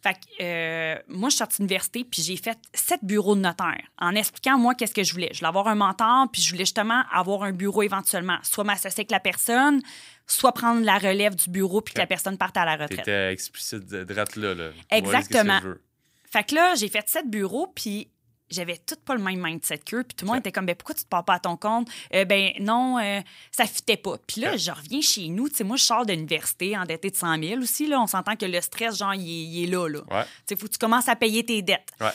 [0.00, 3.40] Fait que euh, moi, je suis sortie de l'université, puis j'ai fait sept bureaux de
[3.40, 5.30] notaire en expliquant, moi, qu'est-ce que je voulais.
[5.32, 8.38] Je voulais avoir un mentor, puis je voulais justement avoir un bureau éventuellement.
[8.44, 9.82] Soit m'associer avec la personne,
[10.28, 12.98] soit prendre la relève du bureau, puis que la personne parte à la retraite.
[12.98, 14.54] T'étais explicite de drette là.
[14.54, 14.70] là.
[14.90, 15.58] Exactement.
[16.30, 18.08] Fait que là, j'ai fait sept bureaux, puis
[18.52, 20.04] j'avais tout pas le même mindset qu'eux.
[20.04, 21.88] Puis tout le monde était comme, ben pourquoi tu te pars pas à ton compte?
[22.14, 24.16] Euh, ben non, euh, ça fitait pas.
[24.26, 25.48] Puis là, je reviens chez nous.
[25.48, 27.86] Tu sais, moi, je sors de l'université endetté de 100 000 aussi.
[27.86, 28.00] Là.
[28.00, 29.88] On s'entend que le stress, genre, il est, là.
[29.88, 30.00] là.
[30.10, 30.24] Ouais.
[30.24, 31.90] Tu sais, faut que tu commences à payer tes dettes.
[32.00, 32.10] Ouais.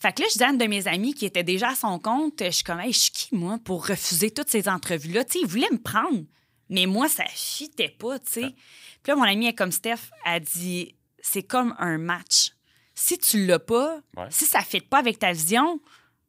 [0.00, 1.98] Fait que là, je disais à une de mes amies qui était déjà à son
[1.98, 5.24] compte, je suis comme, hey, je suis qui, moi, pour refuser toutes ces entrevues-là?
[5.24, 6.24] Tu sais, il voulait me prendre,
[6.68, 8.54] mais moi, ça fitait pas, tu sais.
[9.02, 12.52] Puis là, mon amie est comme Steph, a dit, c'est comme un match.
[13.00, 14.26] Si tu l'as pas, Ouais.
[14.30, 15.80] si ça ne fit pas avec ta vision,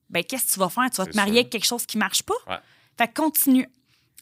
[0.10, 0.90] ben qu'est-ce que tu vas faire?
[0.92, 1.40] Tu vas te marier sûr.
[1.40, 2.36] avec quelque chose qui marche pas?
[2.48, 2.58] Ouais.
[2.98, 3.68] Fait que continue.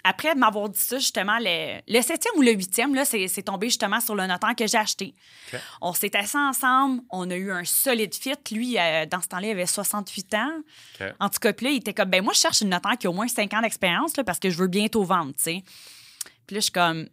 [0.05, 3.67] Après m'avoir dit ça, justement, le, le septième ou le huitième, là, c'est c'est tombé
[3.67, 5.13] justement sur le notaire que j'ai acheté.
[5.81, 8.35] On s'est assis ensemble, on a eu un solide fit.
[8.51, 10.61] Lui, euh, dans ce temps-là, il avait 68 ans.
[11.19, 13.07] En tout cas, puis là, il était comme, ben moi, je cherche une notaire qui
[13.07, 15.63] a au moins 5 ans d'expérience là, parce que je veux bientôt vendre, tu sais.
[16.45, 17.09] Puis là, je suis comme,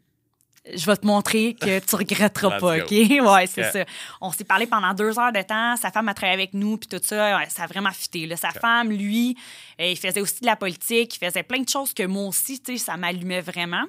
[0.72, 2.78] je vais te montrer que tu regretteras pas.
[2.78, 2.90] OK?
[2.90, 3.72] Ouais, c'est OK.
[3.72, 3.84] ça.
[4.20, 5.76] On s'est parlé pendant deux heures de temps.
[5.76, 7.36] Sa femme a travaillé avec nous, puis tout ça.
[7.38, 8.26] Ouais, ça a vraiment fité.
[8.26, 8.36] Là.
[8.36, 9.36] Sa femme, lui,
[9.80, 11.16] euh, il faisait aussi de la politique.
[11.16, 13.84] Il faisait plein de choses que moi aussi, tu sais, ça m'allumait vraiment.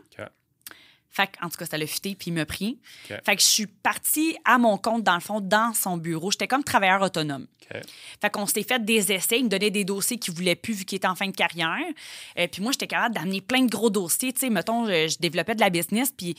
[1.15, 2.77] Fait que, en tout cas, ça l'a fité, puis il m'a pris.
[3.07, 6.29] Fait que je suis partie à mon compte, dans le fond, dans son bureau.
[6.29, 7.47] J'étais comme travailleur autonome.
[7.73, 7.81] OK.
[8.21, 9.39] Fait qu'on s'était fait des essais.
[9.39, 11.79] Il me donnait des dossiers qu'il voulait plus vu qu'il était en fin de carrière.
[12.37, 14.33] Euh, puis moi, j'étais capable d'amener plein de gros dossiers.
[14.33, 16.11] Tu sais, mettons, je, je développais de la business.
[16.15, 16.35] Puis,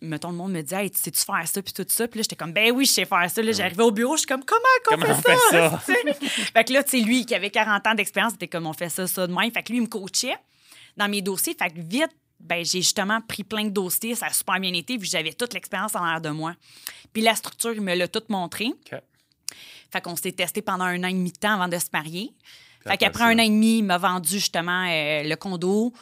[0.00, 1.60] mettons, le monde me disait, hey, tu sais-tu faire ça?
[1.62, 2.08] Puis tout ça?
[2.08, 3.42] Puis là, j'étais comme, ben oui, je sais faire ça.
[3.42, 5.78] Là, j'arrivais au bureau, je suis comme, comment qu'on Comment fait, on ça?
[5.80, 6.14] fait ça?
[6.54, 8.88] Fait que là, tu sais, lui, qui avait 40 ans d'expérience, c'était comme, on fait
[8.88, 9.50] ça, ça de même.
[9.52, 10.36] Fait que lui, il me coachait
[10.96, 11.54] dans mes dossiers.
[11.58, 12.10] Fait que vite,
[12.40, 14.14] ben, j'ai justement pris plein de dossiers.
[14.14, 16.54] Ça a super bien été, vu que j'avais toute l'expérience en l'air de moi.
[17.12, 18.66] Puis la structure, il me l'a toute montré.
[18.66, 19.00] OK.
[19.90, 22.32] Fait qu'on s'est testé pendant un an et demi de temps avant de se marier.
[22.82, 25.92] Fait après qu'après un an et demi, il m'a vendu justement euh, le condo.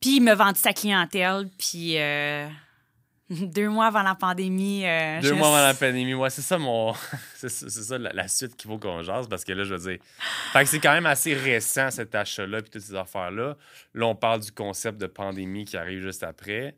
[0.00, 1.48] Puis il m'a vendu sa clientèle.
[1.56, 2.48] Puis euh,
[3.46, 4.84] deux mois avant la pandémie.
[4.86, 6.92] euh, Deux je- mois avant la pandémie, ouais, c'est ça mon.
[7.36, 9.98] c'est ça, la, la suite qu'il faut qu'on jase parce que là, je veux dire.
[10.52, 13.56] Fait que c'est quand même assez récent cet achat-là puis toutes ces affaires-là.
[13.94, 16.74] Là, on parle du concept de pandémie qui arrive juste après.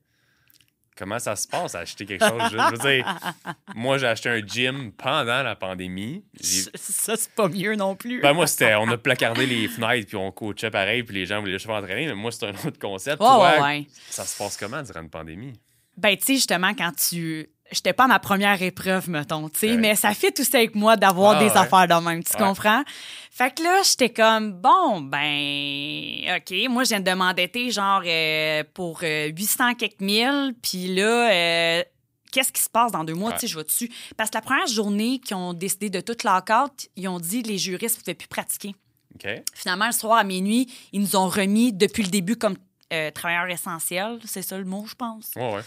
[0.96, 2.42] comment ça se passe acheter quelque chose?
[2.52, 3.18] Je veux dire,
[3.74, 6.22] moi, j'ai acheté un gym pendant la pandémie.
[6.42, 8.20] Ça, c'est pas mieux non plus.
[8.20, 11.40] Ben, moi, c'était, on a placardé les fenêtres, puis on coachait pareil, puis les gens
[11.40, 13.20] voulaient juste faire entraîner, mais moi, c'est un autre concept.
[13.22, 13.86] ouais.
[14.10, 15.54] Ça se passe comment durant une pandémie?
[16.02, 19.76] Ben, tu sais, justement, quand tu j'étais pas à ma première épreuve, mettons, tu sais,
[19.76, 22.82] mais ça fait tout ça avec moi d'avoir ah, des affaires dans même, tu comprends?
[23.30, 28.62] Fait que là, j'étais comme, bon, ben, OK, moi, je viens de m'endetter, genre, euh,
[28.74, 31.82] pour 800 euh, quelques mille, puis là, euh,
[32.30, 33.90] qu'est-ce qui se passe dans deux mois, tu sais, je vais dessus.
[34.16, 37.42] Parce que la première journée qu'ils ont décidé de toute la carte, ils ont dit
[37.42, 38.74] les juristes ne pouvaient plus pratiquer.
[39.54, 42.56] Finalement, le soir à minuit, ils nous ont remis depuis le début comme
[43.14, 45.30] travailleurs essentiels, c'est ça le mot, je pense.
[45.36, 45.62] Ouais, ouais.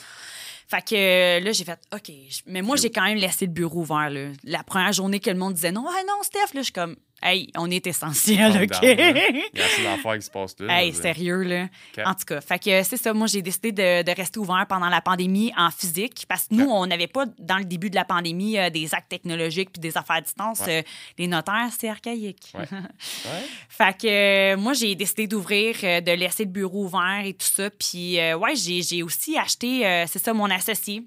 [0.68, 2.12] Fait que euh, là, j'ai fait OK.
[2.48, 4.10] Mais moi, j'ai quand même laissé le bureau ouvert.
[4.10, 4.30] Là.
[4.44, 6.96] La première journée que le monde disait non, ah non, Steph, là, je suis comme
[7.28, 8.78] Hey, on est essentiel, OK?
[8.84, 10.80] Il y a assez d'affaires qui se passent là.
[10.80, 11.68] Hey, sérieux, là.
[12.06, 13.14] En tout cas, fait que c'est ça.
[13.14, 16.86] Moi, j'ai décidé de, rester ouvert pendant la pandémie en physique parce que nous, on
[16.86, 20.18] n'avait pas, dans le début de la pandémie, euh, des actes technologiques puis des affaires
[20.18, 20.62] à distance.
[20.68, 20.84] Euh,
[21.18, 22.54] les notaires, c'est archaïque.
[22.54, 22.66] Ouais.
[23.70, 27.72] fait que moi, j'ai décidé d'ouvrir, de laisser le bureau ouvert et tout ça.
[27.72, 31.02] Puis, ouais, j'ai aussi acheté, c'est ça, mon associé.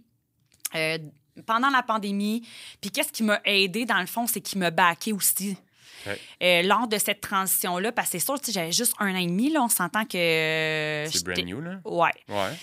[1.47, 2.43] pendant la pandémie.
[2.81, 5.57] Puis qu'est-ce qui m'a aidé, dans le fond, c'est qu'il m'a baqué aussi.
[6.07, 9.51] Euh, lors de cette transition-là, parce que c'est sûr, j'avais juste un an et demi,
[9.51, 11.07] là, on s'entend que.
[11.11, 11.81] c'est brand new, là?
[11.85, 12.11] Ouais.
[12.29, 12.57] Ouais.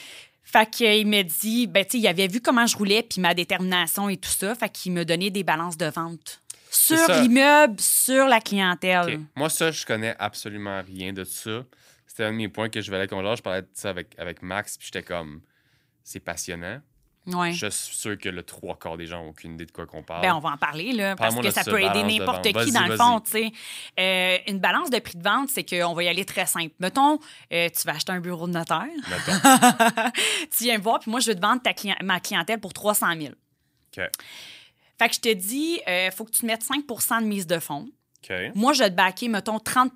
[0.44, 4.10] Fait qu'il m'a dit, ben, tu il avait vu comment je roulais, puis ma détermination
[4.10, 4.56] et tout ça.
[4.56, 9.22] Fait qu'il me donnait des balances de vente sur l'immeuble, sur la clientèle.
[9.36, 11.64] Moi, ça, je connais absolument rien de ça.
[12.06, 14.42] C'était un de mes points que je valais qu'on Je parlais de ça avec, avec
[14.42, 15.42] Max, puis j'étais comme,
[16.04, 16.80] c'est passionnant.
[17.52, 20.04] Je suis sûr que le trois quarts des gens n'ont aucune idée de quoi qu'on
[20.04, 20.22] parle.
[20.22, 22.98] Ben, on va en parler, là, parce que ça peut aider n'importe qui, dans le
[22.98, 23.22] fond.
[24.00, 26.74] Euh, une balance de prix de vente, c'est qu'on va y aller très simple.
[26.80, 27.20] Mettons,
[27.52, 28.86] euh, tu vas acheter un bureau de notaire.
[30.58, 31.72] tu viens me voir, puis moi, je veux te vendre ta
[32.04, 33.34] ma clientèle pour 300 000.
[33.98, 34.04] OK.
[34.98, 37.48] Fait que je te dis, il euh, faut que tu te mettes 5% de mise
[37.48, 37.90] de fonds.
[38.24, 38.36] OK.
[38.56, 39.94] Moi, je vais te backer, mettons, 30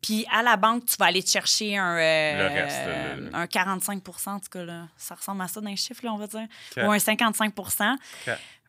[0.00, 4.48] puis à la banque, tu vas aller te chercher un, euh, un 45 en tout
[4.50, 4.64] cas.
[4.64, 4.88] Là.
[4.96, 6.46] Ça ressemble à ça dans les chiffres, là, on va dire.
[6.76, 7.96] Ou un 55%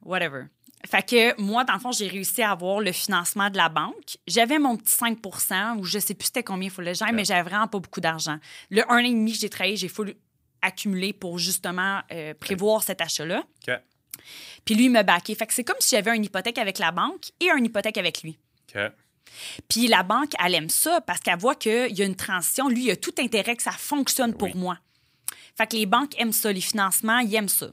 [0.04, 0.44] Whatever.
[0.88, 4.18] Fait que moi, dans le fond, j'ai réussi à avoir le financement de la banque.
[4.28, 7.26] J'avais mon petit 5% ou je sais plus c'était combien il faut le gérer, mais
[7.26, 8.38] j'avais vraiment pas beaucoup d'argent.
[8.70, 10.16] Le 1,5 an et demi que j'ai travaillé, j'ai fallu
[10.62, 13.44] accumuler pour justement euh, prévoir cet achat-là.
[14.64, 15.36] Puis lui, il me baqué.
[15.36, 18.24] Fait que c'est comme si j'avais une hypothèque avec la banque et une hypothèque avec
[18.24, 18.38] lui.
[19.68, 22.70] Puis la banque, elle aime ça parce qu'elle voit qu'il y a une transition.
[22.70, 24.78] Lui, il a tout intérêt que ça fonctionne pour moi.
[25.58, 27.72] Fait que les banques aiment ça, les financements, ils aiment ça.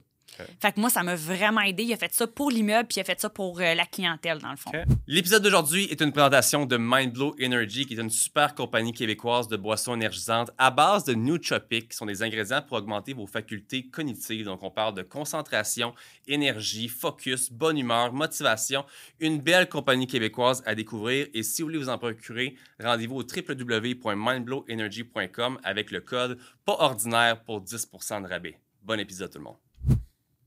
[0.61, 1.85] Fait que moi, ça m'a vraiment aidé.
[1.85, 4.39] Il a fait ça pour l'immeuble, puis il a fait ça pour euh, la clientèle,
[4.39, 4.71] dans le fond.
[5.07, 9.57] L'épisode d'aujourd'hui est une présentation de Mindblow Energy, qui est une super compagnie québécoise de
[9.57, 14.45] boissons énergisantes à base de nootropics, qui sont des ingrédients pour augmenter vos facultés cognitives.
[14.45, 15.95] Donc, on parle de concentration,
[16.27, 18.85] énergie, focus, bonne humeur, motivation.
[19.21, 21.29] Une belle compagnie québécoise à découvrir.
[21.35, 27.43] Et si vous voulez vous en procurer, rendez-vous au www.mindblowenergy.com avec le code pas ordinaire
[27.45, 28.59] pour 10% de rabais.
[28.83, 29.66] Bon épisode tout le monde.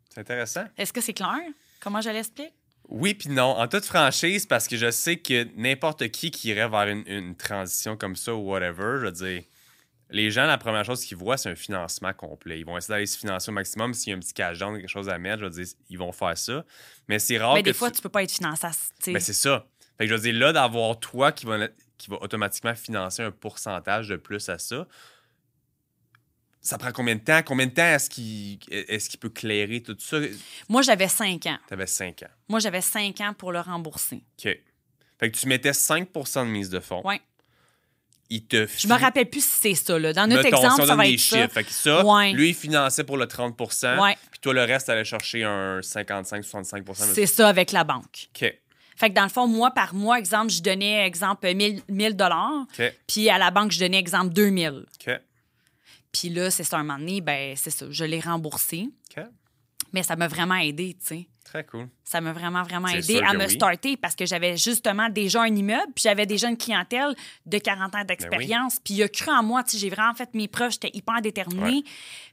[0.09, 0.65] C'est intéressant.
[0.77, 1.37] Est-ce que c'est clair?
[1.79, 2.53] Comment je l'explique?
[2.89, 3.57] Oui, puis non.
[3.57, 7.95] En toute franchise, parce que je sais que n'importe qui qui irait vers une, transition
[7.95, 9.43] comme ça ou whatever, je veux dire,
[10.09, 12.59] les gens, la première chose qu'ils voient, c'est un financement complet.
[12.59, 13.93] Ils vont essayer d'aller se financer au maximum.
[13.93, 16.11] S'il y a un petit cash quelque chose à mettre, je veux dire, ils vont
[16.11, 16.65] faire ça.
[17.07, 17.53] Mais c'est rare.
[17.53, 18.01] Mais des fois, tu...
[18.01, 18.67] peux pas être financé.
[19.07, 19.67] Mais c'est ça.
[19.99, 21.67] Fait que je veux dire, là, d'avoir toi qui va,
[21.99, 24.87] qui va automatiquement financer un pourcentage de plus à ça,
[26.61, 27.41] ça prend combien de temps?
[27.45, 30.17] Combien de temps est-ce qu'il est peut clairer tout ça?
[30.67, 31.57] Moi, j'avais cinq ans.
[31.67, 32.29] Tu avais cinq ans.
[32.47, 34.23] Moi, j'avais cinq ans pour le rembourser.
[34.45, 34.57] OK.
[35.19, 37.01] Fait que tu mettais 5% de mise de fonds.
[37.03, 37.15] Oui.
[38.31, 39.97] Il te Je me rappelle plus si c'est ça.
[39.97, 40.13] Là.
[40.13, 41.35] Dans notre exemple, ça va être chiffres.
[41.35, 41.47] Ça.
[41.47, 45.43] Fait que ça, lui, il finançait pour le 30% Puis toi, le reste, allait chercher
[45.43, 48.29] un 55-65% C'est ça avec la banque.
[48.35, 48.53] OK.
[48.95, 52.65] Fait que dans le fond, moi, par mois, exemple, je donnais, exemple, 1000 dollars.
[53.07, 54.85] Puis à la banque, je donnais, exemple, 2000.
[55.07, 55.19] OK.
[56.11, 58.89] Puis là, c'est ça, un moment donné, ben, c'est ça, je l'ai remboursé.
[59.91, 61.27] Mais ça m'a vraiment aidé, tu sais.
[61.43, 61.89] Très cool.
[62.03, 65.91] Ça m'a vraiment, vraiment aidé à me starter parce que j'avais justement déjà un immeuble,
[65.95, 67.15] puis j'avais déjà une clientèle
[67.47, 68.77] de 40 ans ben d'expérience.
[68.83, 71.21] Puis il a cru en moi, tu sais, j'ai vraiment fait mes preuves, j'étais hyper
[71.23, 71.83] déterminée.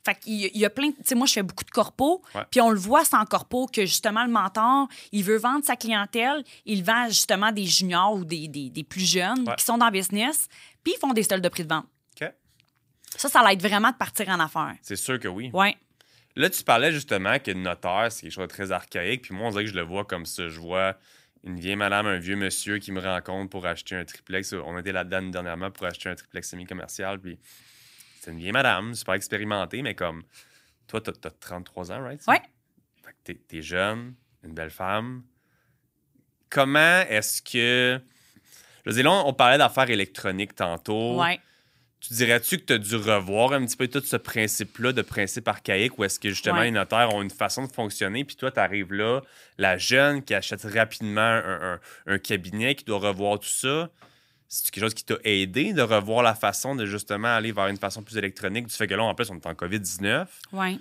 [0.04, 2.68] Fait qu'il y a plein, tu sais, moi, je fais beaucoup de corpos, puis on
[2.68, 7.08] le voit sans corpo que justement, le mentor, il veut vendre sa clientèle, il vend
[7.08, 10.46] justement des juniors ou des, des, plus jeunes qui sont dans le business,
[10.84, 11.86] puis ils font des soldes de prix de vente.
[13.16, 14.74] Ça, ça l'aide vraiment de partir en affaires.
[14.82, 15.50] C'est sûr que oui.
[15.52, 15.76] Oui.
[16.36, 19.22] Là, tu parlais justement que notaire, c'est quelque chose de très archaïque.
[19.22, 20.48] Puis moi, on dirait que je le vois comme ça.
[20.48, 20.96] Je vois
[21.44, 24.52] une vieille madame, un vieux monsieur qui me rencontre pour acheter un triplex.
[24.52, 27.18] On était là-dedans dernièrement pour acheter un triplex semi-commercial.
[27.20, 27.38] Puis
[28.20, 30.24] c'est une vieille madame, super expérimentée, mais comme
[30.88, 32.22] toi, tu as, 33 ans, right?
[32.28, 32.36] Oui.
[33.24, 35.22] Tu es, jeune, une belle femme.
[36.50, 38.00] Comment est-ce que.
[38.84, 41.22] Je veux dire, là, on parlait d'affaires électroniques tantôt.
[41.22, 41.40] Oui.
[42.00, 45.48] Tu dirais-tu que tu as dû revoir un petit peu tout ce principe-là de principe
[45.48, 48.60] archaïque ou est-ce que justement les notaires ont une façon de fonctionner puis toi, tu
[48.60, 49.22] arrives là,
[49.58, 51.40] la jeune qui achète rapidement
[52.06, 53.88] un, cabinet, qui doit revoir tout ça?
[54.48, 57.78] C'est quelque chose qui t'a aidé de revoir la façon de justement aller vers une
[57.78, 58.68] façon plus électronique?
[58.68, 60.26] Du fait que là, en plus, on est en COVID-19?
[60.52, 60.80] Oui.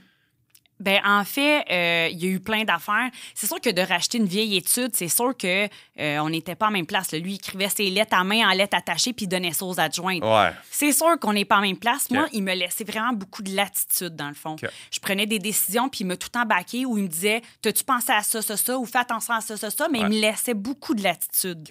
[0.80, 3.10] Ben en fait, euh, il y a eu plein d'affaires.
[3.34, 5.66] C'est sûr que de racheter une vieille étude, c'est sûr que
[6.00, 7.14] euh, on n'était pas en même place.
[7.14, 9.80] Lui, il écrivait ses lettres à main en lettres attachées puis il donnait ça aux
[9.80, 10.24] adjointes.
[10.24, 10.52] Ouais.
[10.70, 12.10] C'est sûr qu'on n'est pas en même place.
[12.12, 14.58] Moi, il me laissait vraiment beaucoup de latitude dans le fond.
[14.92, 17.42] Je prenais des décisions puis il m'a tout le temps baqué où il me disait
[17.62, 20.08] "T'as-tu pensé à ça, ça, ça ou fais attention à ça, ça, ça", mais il
[20.08, 21.68] me laissait beaucoup de latitude.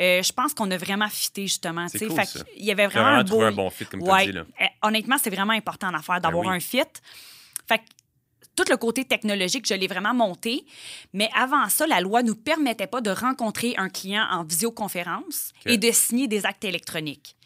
[0.00, 1.86] Euh, je pense qu'on a vraiment fité justement.
[1.86, 3.42] Cool, fait il y avait vraiment, un, beau...
[3.42, 4.44] un bon fit comme tu dis là.
[4.82, 6.82] Honnêtement, c'est vraiment important en d'avoir ben un fit.
[7.66, 7.80] Fait
[8.56, 10.64] tout le côté technologique, je l'ai vraiment monté.
[11.12, 15.52] Mais avant ça, la loi ne nous permettait pas de rencontrer un client en visioconférence
[15.66, 17.36] et de signer des actes électroniques.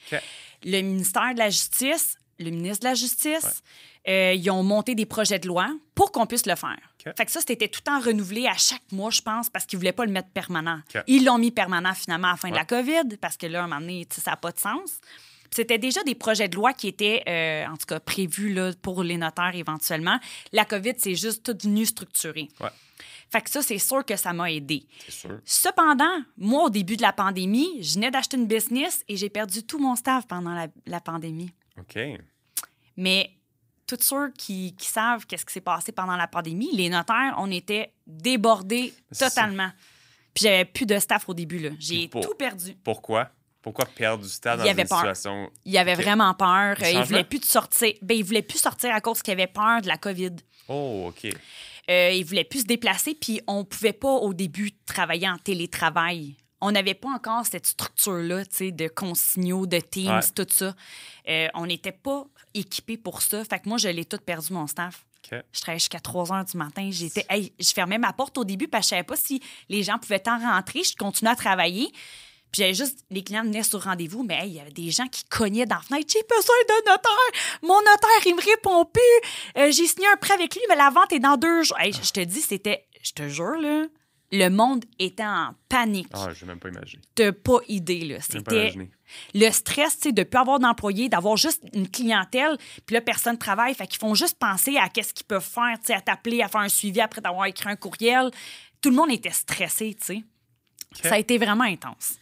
[0.64, 3.62] Le ministère de la Justice, le ministre de la Justice,
[4.08, 6.78] euh, ils ont monté des projets de loi pour qu'on puisse le faire.
[7.16, 9.78] Fait que ça, c'était tout le temps renouvelé à chaque mois, je pense, parce qu'ils
[9.78, 10.80] ne voulaient pas le mettre permanent.
[11.06, 13.64] Ils l'ont mis permanent finalement à la fin de la COVID, parce que là, à
[13.64, 15.00] un moment donné, ça n'a pas de sens.
[15.50, 19.02] C'était déjà des projets de loi qui étaient, euh, en tout cas, prévus là, pour
[19.02, 20.18] les notaires éventuellement.
[20.52, 22.48] La COVID, c'est juste tout venu structuré.
[22.60, 22.68] Ouais.
[23.30, 24.86] Fait que ça, c'est sûr que ça m'a aidé.
[25.44, 29.62] Cependant, moi, au début de la pandémie, je venais d'acheter une business et j'ai perdu
[29.62, 31.50] tout mon staff pendant la, pandémie.
[31.78, 31.98] OK.
[32.96, 33.30] Mais
[33.86, 37.92] tous ceux qui, savent qu'est-ce qui s'est passé pendant la pandémie, les notaires, on était
[38.06, 39.70] débordés totalement.
[40.32, 41.70] Puis j'avais plus de staff au début.
[41.78, 42.76] J'ai tout perdu.
[42.82, 43.30] Pourquoi?
[43.68, 45.50] Pourquoi perdre du stade dans une situation...
[45.64, 46.76] Il avait vraiment peur.
[46.82, 47.92] Il voulait plus de sortir.
[48.00, 50.36] Ben, il voulait plus sortir à cause qu'il avait peur de la COVID.
[50.68, 51.30] Oh, OK.
[51.90, 56.36] Euh, il voulait plus se déplacer, puis on pouvait pas au début travailler en télétravail.
[56.60, 60.74] On n'avait pas encore cette structure-là, tu sais, de consignaux, de Teams, tout ça.
[61.28, 63.44] Euh, on n'était pas équipé pour ça.
[63.44, 65.04] Fait que moi, je l'ai tout perdu, mon staff.
[65.30, 66.88] Je travaillais jusqu'à 3 heures du matin.
[66.90, 67.26] J'étais,
[67.58, 70.22] je fermais ma porte au début parce que je savais pas si les gens pouvaient
[70.26, 70.82] en rentrer.
[70.82, 71.92] Je continuais à travailler.
[72.52, 75.24] Puis j'avais juste, les clients venaient sur rendez-vous, mais il y avait des gens qui
[75.24, 76.06] cognaient dans la fenêtre.
[76.12, 77.60] J'ai besoin d'un notaire.
[77.62, 79.62] Mon notaire, il me répond plus.
[79.62, 81.76] Euh, j'ai signé un prêt avec lui, mais la vente est dans deux jours.
[81.82, 83.86] je te dis, c'était, je te jure, là,
[84.30, 86.08] le monde était en panique.
[86.12, 87.02] Ah, je même pas imaginé.
[87.14, 88.16] T'as pas idée, là.
[88.20, 88.74] C'était
[89.34, 93.00] le stress, tu sais, de ne plus avoir d'employés, d'avoir juste une clientèle, puis là,
[93.00, 93.74] personne travaille.
[93.74, 96.48] Fait qu'ils font juste penser à qu'est-ce qu'ils peuvent faire, tu sais, à t'appeler, à
[96.48, 98.30] faire un suivi après d'avoir écrit un courriel.
[98.82, 100.24] Tout le monde était stressé, tu sais.
[100.92, 102.16] Ça a été vraiment intense.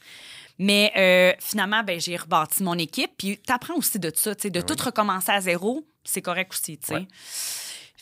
[0.58, 3.10] Mais euh, finalement, ben, j'ai rebâti mon équipe.
[3.18, 6.78] Puis tu apprends aussi de ça, de ben tout recommencer à zéro, c'est correct aussi.
[6.78, 7.06] tu sais.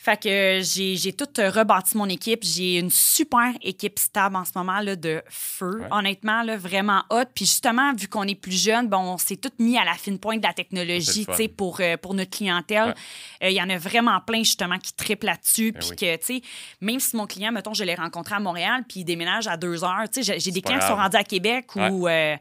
[0.05, 2.43] Fait que j'ai tout rebâti mon équipe.
[2.43, 5.81] J'ai une super équipe stable en ce moment là, de feu.
[5.89, 7.25] Honnêtement, là, vraiment hot.
[7.33, 10.19] Puis justement, vu qu'on est plus jeune, bon, on s'est tout mis à la fine
[10.19, 11.25] pointe de la technologie
[11.57, 12.93] pour, euh, pour notre clientèle.
[13.41, 15.71] Euh, il y en a vraiment plein justement qui triplent là-dessus.
[15.71, 16.41] Ben puis que, tu sais,
[16.81, 19.83] même si mon client, mettons, je l'ai rencontré à Montréal, puis il déménage à deux
[19.83, 22.07] heures, tu sais, j'ai des clients qui sont rendus à Québec ou.
[22.07, 22.35] Euh,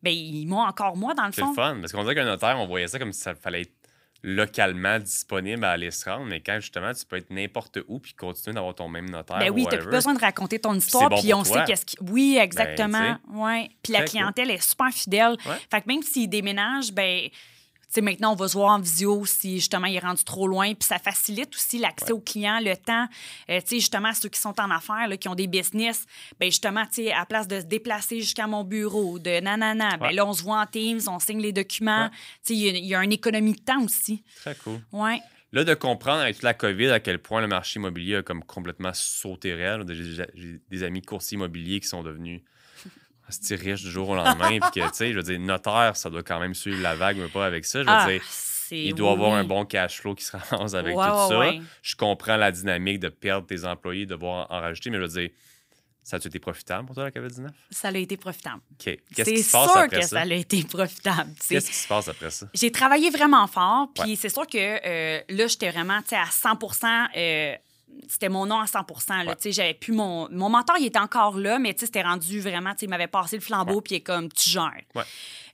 [0.00, 1.52] ben, ils m'ont encore moi, dans le fond.
[1.52, 3.77] C'est fun, parce qu'on dirait qu'un notaire, on voyait ça comme si ça fallait être
[4.22, 8.14] localement disponible à aller se rendre, mais quand justement tu peux être n'importe où puis
[8.14, 9.38] continuer d'avoir ton même notaire.
[9.38, 11.96] Ben oui, tu n'as plus besoin de raconter ton histoire, puis on sait qu'est-ce qui.
[12.00, 13.18] Oui, ben, exactement.
[13.32, 13.70] ouais.
[13.82, 15.36] Puis la clientèle est super fidèle.
[15.70, 17.28] Fait que même s'ils déménagent, ben
[17.96, 20.74] maintenant, on va se voir en visio si justement il est rendu trop loin.
[20.74, 23.06] Puis ça facilite aussi l'accès aux clients, le temps.
[23.50, 26.04] Euh, justement, ceux qui sont en affaires, là, qui ont des business,
[26.38, 30.32] ben justement, à place de se déplacer jusqu'à mon bureau, de nanana, ben là, on
[30.32, 32.10] se voit en Teams, on signe les documents.
[32.48, 34.22] Il y, a une économie de temps aussi.
[34.36, 34.80] Très cool.
[34.92, 35.20] Ouais.
[35.52, 38.92] Là, de comprendre avec la COVID à quel point le marché immobilier a comme complètement
[38.92, 39.84] sauté réel.
[40.34, 42.42] J'ai des amis coursiers immobiliers qui sont devenus
[43.28, 44.58] c'est riche du jour au lendemain.
[44.60, 47.16] puis que, tu sais, je veux dire, notaire, ça doit quand même suivre la vague,
[47.16, 47.80] mais pas avec ça.
[47.82, 48.22] Je veux ah, dire,
[48.70, 51.50] il doit avoir un bon cash flow qui se ramasse avec tout ça.
[51.82, 55.08] Je comprends la dynamique de perdre tes employés, de devoir en rajouter, mais je veux
[55.08, 55.30] dire,
[56.02, 57.48] ça a été profitable pour toi, la COVID-19?
[57.70, 58.62] Ça a été profitable.
[58.72, 58.96] OK.
[59.14, 59.86] Qu'est-ce qui se passe après ça?
[59.86, 60.20] C'est sûr que ça?
[60.20, 61.30] a été profitable.
[61.48, 62.46] Qu'est-ce qui se passe après ça?
[62.54, 66.56] J'ai travaillé vraiment fort, puis c'est sûr que euh, là, j'étais vraiment à 100
[68.08, 70.28] c'était mon nom à 100% J'avais plus mon.
[70.30, 72.72] Mon mentor, il était encore là, mais c'était rendu vraiment.
[72.80, 74.82] Il m'avait passé le flambeau, puis il est comme, tu gères.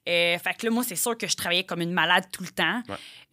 [0.06, 2.50] Euh, fait que là, moi, c'est sûr que je travaillais comme une malade tout le
[2.50, 2.82] temps.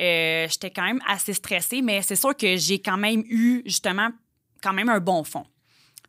[0.01, 4.09] Euh, j'étais quand même assez stressée, mais c'est sûr que j'ai quand même eu, justement,
[4.63, 5.45] quand même un bon fond.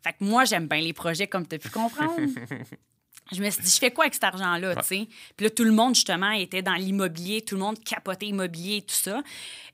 [0.05, 2.17] Fait que moi, j'aime bien les projets, comme tu as pu comprendre.
[3.33, 5.09] je me suis dit, je fais quoi avec cet argent-là, tu sais?
[5.37, 8.83] Puis là, tout le monde, justement, était dans l'immobilier, tout le monde capotait immobilier et
[8.83, 9.23] tout ça.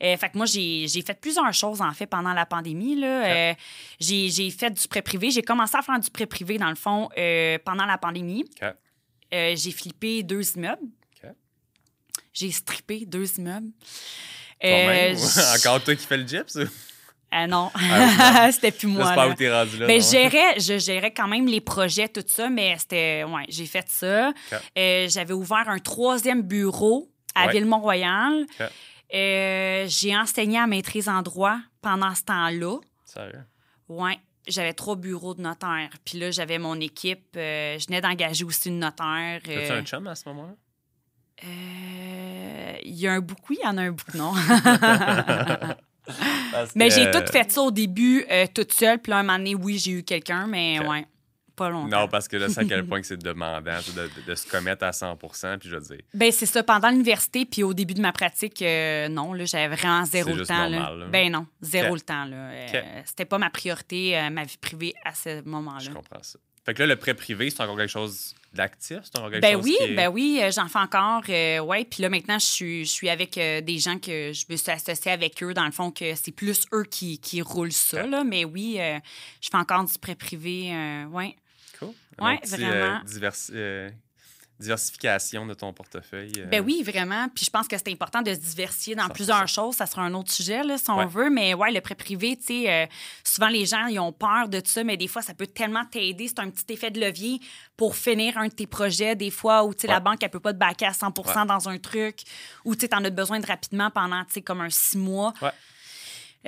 [0.03, 3.51] Euh, fait que moi, j'ai fait plusieurs choses, en fait, pendant la pandémie, là.
[3.51, 3.55] Euh,
[4.01, 5.31] j'ai fait du prêt privé.
[5.31, 8.45] J'ai commencé à faire du prêt privé, dans le fond, euh, pendant la pandémie.
[9.33, 10.89] j'ai flippé deux immeubles.
[12.33, 13.71] J'ai strippé deux immeubles.
[15.57, 16.57] Encore toi qui fais le gyps?
[17.31, 19.13] Ah non, ah, c'était plus moi.
[19.13, 19.87] Pas où t'es rendu là.
[19.87, 23.25] Mais ben, je gérais, je gérais quand même les projets, tout ça, mais c'était.
[23.25, 24.33] Ouais, j'ai fait ça.
[24.77, 28.47] Euh, j'avais ouvert un troisième bureau à Ville-Mont-Royal.
[29.15, 32.79] Euh, j'ai enseigné à maîtrise en droit pendant ce temps-là.
[33.05, 33.45] Sérieux?
[33.89, 34.13] Oui.
[34.47, 35.91] J'avais trois bureaux de notaire.
[36.07, 37.37] Puis là, j'avais mon équipe.
[37.37, 39.41] Euh, je venais d'engager aussi une notaire.
[39.45, 40.55] T'as-tu un chum à ce moment-là?
[42.83, 44.33] Il y a un beaucoup, il y en a un bout, non.
[46.75, 48.99] mais j'ai tout fait ça au début, euh, toute seule.
[48.99, 51.07] Puis là, un moment donné, oui, j'ai eu quelqu'un, mais ouais,
[51.57, 52.01] pas longtemps.
[52.01, 53.79] Non, parce que là, c'est à quel point que c'est demandant
[54.27, 56.05] de, se commettre à 100% puis je veux dire.
[56.15, 56.63] Ben c'est ça.
[56.63, 60.47] Pendant l'université, puis au début de ma pratique, euh, non, là, j'avais vraiment zéro le
[60.47, 60.69] temps.
[60.69, 61.07] Normal, là.
[61.07, 62.25] Ben non, zéro le temps.
[62.25, 62.37] Là.
[62.37, 65.81] Euh, c'était pas ma priorité, ma vie privée à ce moment-là.
[65.81, 66.39] Je comprends ça.
[66.69, 68.99] Fait que là, le prêt privé, c'est encore quelque chose d'actif?
[69.03, 71.23] C'est encore quelque ben oui, ben oui, euh, j'en fais encore.
[71.31, 74.45] Euh, ouais, puis là, maintenant, je suis, je suis avec euh, des gens que je
[74.51, 75.55] me suis associée avec eux.
[75.55, 78.23] Dans le fond, que c'est plus eux qui, qui roulent ça, là.
[78.23, 78.79] Mais oui,
[79.41, 80.71] je fais encore du prêt privé.
[81.11, 81.37] ouais.
[81.79, 81.95] Cool.
[82.21, 83.01] Oui, vraiment
[84.59, 86.33] diversification de ton portefeuille.
[86.39, 86.47] Euh?
[86.47, 87.29] Ben oui, vraiment.
[87.35, 89.77] Puis je pense que c'est important de se diversifier dans plusieurs choses.
[89.77, 91.31] Ça sera un autre sujet, là, si on veut.
[91.31, 92.87] Mais ouais, le prêt privé, tu sais, euh,
[93.23, 96.29] souvent les gens, ils ont peur de ça, mais des fois, ça peut tellement t'aider.
[96.29, 97.41] C'est un petit effet de levier
[97.77, 100.41] pour finir un de tes projets, des fois, où, tu sais, la banque, elle peut
[100.41, 102.23] pas te baquer à 100 dans un truc,
[102.65, 105.33] ou, tu sais, en as besoin de rapidement pendant, tu sais, comme un six mois.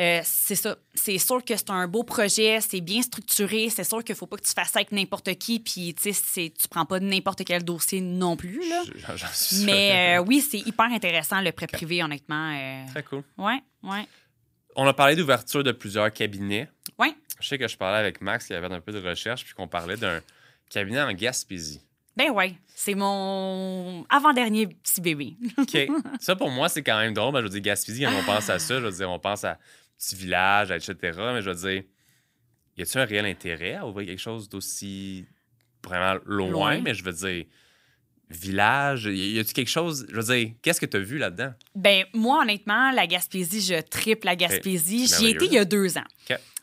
[0.00, 0.76] Euh, c'est ça.
[0.94, 3.68] C'est sûr que c'est un beau projet, c'est bien structuré.
[3.68, 6.12] C'est sûr qu'il ne faut pas que tu fasses ça avec n'importe qui, puis tu
[6.14, 8.66] sais, tu prends pas n'importe quel dossier non plus.
[8.68, 8.82] Là.
[9.64, 12.52] Mais euh, oui, c'est hyper intéressant, le prêt privé, honnêtement.
[12.54, 12.86] Euh.
[12.88, 13.22] Très cool.
[13.36, 13.98] Oui, oui.
[14.74, 16.68] On a parlé d'ouverture de plusieurs cabinets.
[16.98, 17.14] Oui.
[17.38, 19.68] Je sais que je parlais avec Max, qui avait un peu de recherche, puis qu'on
[19.68, 20.20] parlait d'un
[20.70, 21.82] cabinet en Gaspésie.
[22.16, 25.36] Ben oui, c'est mon avant-dernier petit bébé.
[25.56, 25.88] OK.
[26.20, 27.32] Ça, pour moi, c'est quand même drôle.
[27.32, 29.58] Ben, je veux dire, Gaspésie, on pense à ça, je veux dire, on pense à
[30.00, 30.94] petit village, etc.
[31.02, 31.82] Mais je veux dire,
[32.76, 35.26] y a-t-il un réel intérêt à ouvrir quelque chose d'aussi
[35.84, 37.44] vraiment loin, mais je veux dire,
[38.30, 41.52] village, y a-t-il quelque chose, je veux dire, qu'est-ce que tu as vu là-dedans?
[41.74, 45.06] Ben moi, honnêtement, la Gaspésie, je triple la Gaspésie.
[45.06, 46.04] J'y ai été il y a deux ans.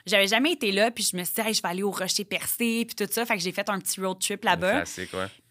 [0.08, 2.86] J'avais jamais été là, puis je me suis dit, je vais aller au Rocher Percé,
[2.86, 3.26] puis tout ça.
[3.26, 4.86] Fait que j'ai fait un petit road trip là-bas.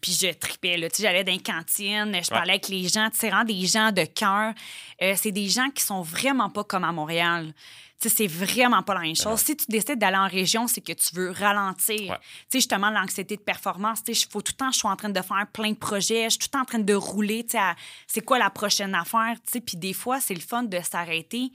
[0.01, 0.89] Puis je tripais, là.
[0.89, 3.09] Tu sais, j'allais dans les cantines, je parlais avec les gens.
[3.11, 4.53] Tu sais, vraiment des gens de cœur.
[5.01, 7.53] Euh, c'est des gens qui sont vraiment pas comme à Montréal.
[7.99, 9.39] Tu sais, c'est vraiment pas la même chose.
[9.39, 11.97] Si tu décides d'aller en région, c'est que tu veux ralentir.
[11.97, 14.87] Tu sais, justement, l'anxiété de performance, tu sais, il faut tout le temps, je suis
[14.87, 16.93] en train de faire plein de projets, je suis tout le temps en train de
[16.93, 17.63] rouler, tu sais,
[18.05, 19.61] c'est quoi la prochaine affaire, tu sais.
[19.61, 21.51] Puis des fois, c'est le fun de s'arrêter.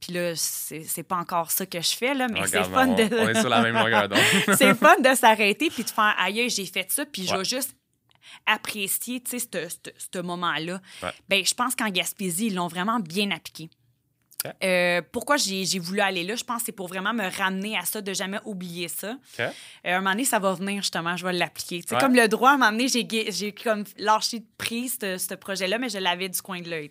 [0.00, 3.04] Puis là, c'est pas encore ça que je fais, là, mais c'est fun de.
[3.12, 4.08] On est sur la même longueur
[4.56, 7.76] c'est fun de s'arrêter puis de faire aïe, j'ai fait ça, puis je vais juste
[8.46, 9.68] apprécier, tu sais,
[10.12, 10.80] ce moment-là.
[11.28, 13.70] Ben, je pense qu'en Gaspésie, ils l'ont vraiment bien appliqué.
[14.64, 16.34] Euh, pourquoi j'ai voulu aller là?
[16.34, 19.16] Je pense que c'est pour vraiment me ramener à ça, de jamais oublier ça.
[19.38, 19.50] Euh,
[19.84, 21.82] à un moment donné, ça va venir justement, je vais l'appliquer.
[21.86, 25.78] C'est comme le droit, à un moment donné, j'ai comme lâché de prise ce, projet-là,
[25.78, 26.90] mais je l'avais du coin de l'œil.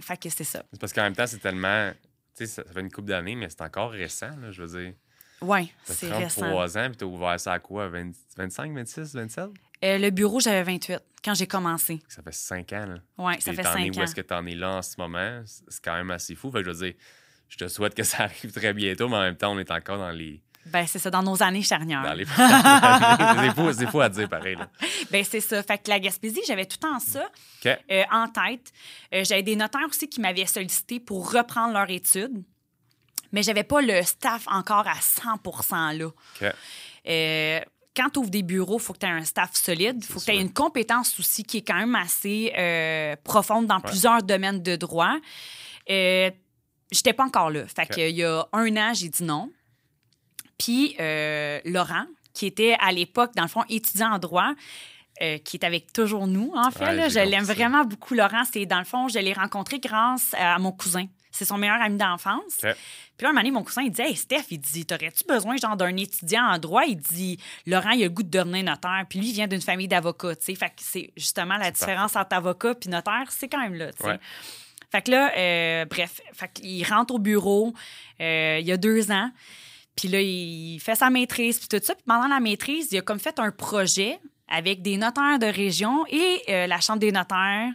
[0.00, 0.62] Fait que c'est ça.
[0.78, 1.92] parce qu'en même temps, c'est tellement.
[2.36, 4.94] Tu sais, ça fait une couple d'années, mais c'est encore récent, là, je veux dire.
[5.42, 6.42] Oui, c'est récent.
[6.42, 7.88] 33 ans, puis tu as ouvert ça à quoi?
[7.88, 9.50] 25, 26, 27?
[9.82, 12.00] le bureau, j'avais 28 quand j'ai commencé.
[12.08, 12.96] Ça fait 5 ans, là.
[13.18, 14.00] Oui, ça fait 5 ans.
[14.00, 15.42] Où est-ce que tu en es là en ce moment?
[15.44, 16.50] C'est quand même assez fou.
[16.50, 16.94] Fait que je veux dire,
[17.48, 19.98] je te souhaite que ça arrive très bientôt, mais en même temps, on est encore
[19.98, 22.02] dans les ben, c'est ça, dans nos années charnières.
[22.02, 22.24] Dans les...
[23.74, 24.56] c'est fou, à dire pareil.
[24.56, 24.68] Là.
[25.10, 25.62] Ben, c'est ça.
[25.62, 27.28] Fait que la Gaspésie, j'avais tout en ça
[27.66, 28.72] euh, en tête.
[29.14, 32.42] Euh, j'avais des notaires aussi qui m'avaient sollicité pour reprendre leur étude,
[33.32, 36.10] mais j'avais pas le staff encore à 100% là.
[37.08, 37.60] Euh,
[37.96, 39.96] quand tu ouvres des bureaux, il faut que tu aies un staff solide.
[39.98, 42.52] Il faut que tu aies une compétence aussi qui est quand même assez
[43.24, 45.16] profonde dans plusieurs domaines de droit.
[45.88, 47.66] J'étais pas encore là.
[47.66, 49.50] Fait qu'il y a un an, j'ai dit non.
[50.60, 52.04] Puis euh, Laurent,
[52.34, 54.52] qui était à l'époque, dans le fond, étudiant en droit,
[55.22, 57.08] euh, qui est avec toujours nous, en fait.
[57.08, 58.42] je l'aime vraiment beaucoup, Laurent.
[58.52, 61.06] C'est, dans le fond, je l'ai rencontré grâce à mon cousin.
[61.30, 62.58] C'est son meilleur ami d'enfance.
[62.58, 62.68] Puis
[63.24, 65.76] là, un moment donné, mon cousin, il dit Hey, Steph, il dit T'aurais-tu besoin genre
[65.76, 66.84] d'un étudiant en droit?
[66.84, 69.04] Il dit Laurent, il a le goût de devenir notaire.
[69.08, 70.34] Puis lui, il vient d'une famille d'avocats.
[70.40, 73.90] Fait que c'est justement la différence entre avocat et notaire, c'est quand même là.
[74.92, 77.72] Fait que là, euh, bref, fait il rentre au bureau
[78.18, 79.30] il y a deux ans.
[80.00, 81.94] Puis là, il fait sa maîtrise, puis tout ça.
[81.94, 86.06] Puis pendant la maîtrise, il a comme fait un projet avec des notaires de région
[86.08, 87.68] et euh, la Chambre des notaires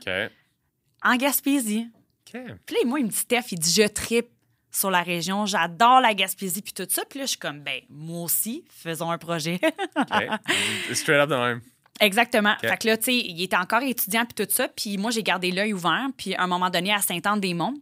[1.03, 1.87] en Gaspésie.
[2.25, 4.29] Puis là, moi, il me dit, Steph, il dit, je tripe
[4.71, 5.45] sur la région.
[5.45, 7.03] J'adore la Gaspésie puis tout ça.
[7.07, 9.59] Puis là, je suis comme, ben, moi aussi, faisons un projet.
[10.93, 11.61] Straight up de même.
[11.99, 12.55] Exactement.
[12.59, 14.67] Fait que là, tu sais, il était encore étudiant puis tout ça.
[14.67, 16.07] Puis moi, j'ai gardé l'œil ouvert.
[16.17, 17.75] Puis à un moment donné, à Saint-Anne-des-Monts,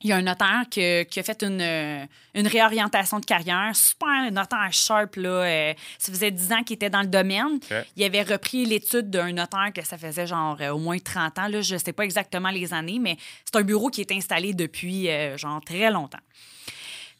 [0.00, 3.74] il y a un notaire qui, a fait une, euh, une, réorientation de carrière.
[3.74, 5.28] Super notaire sharp, là.
[5.28, 7.58] Euh, ça faisait 10 ans qu'il était dans le domaine.
[7.96, 11.48] Il avait repris l'étude d'un notaire que ça faisait genre euh, au moins 30 ans.
[11.48, 11.62] Là.
[11.62, 15.08] Je ne sais pas exactement les années, mais c'est un bureau qui est installé depuis
[15.36, 16.18] genre très longtemps.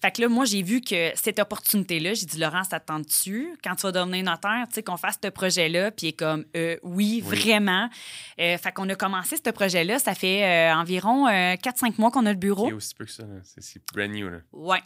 [0.00, 3.56] Fait que là, moi, j'ai vu que cette opportunité-là, j'ai dit, Laurent, ça te dessus
[3.62, 5.90] quand tu vas devenir notaire, tu sais, qu'on fasse ce projet-là?
[5.90, 7.88] Puis il est comme, euh, oui, vraiment.
[8.40, 9.98] Euh, fait qu'on a commencé ce projet-là.
[9.98, 12.68] Ça fait euh, environ 4-5 mois qu'on a le bureau.
[12.68, 14.28] C'est aussi peu que ça, c'est brand new.
[14.28, 14.38] Là.
[14.52, 14.82] Ouais.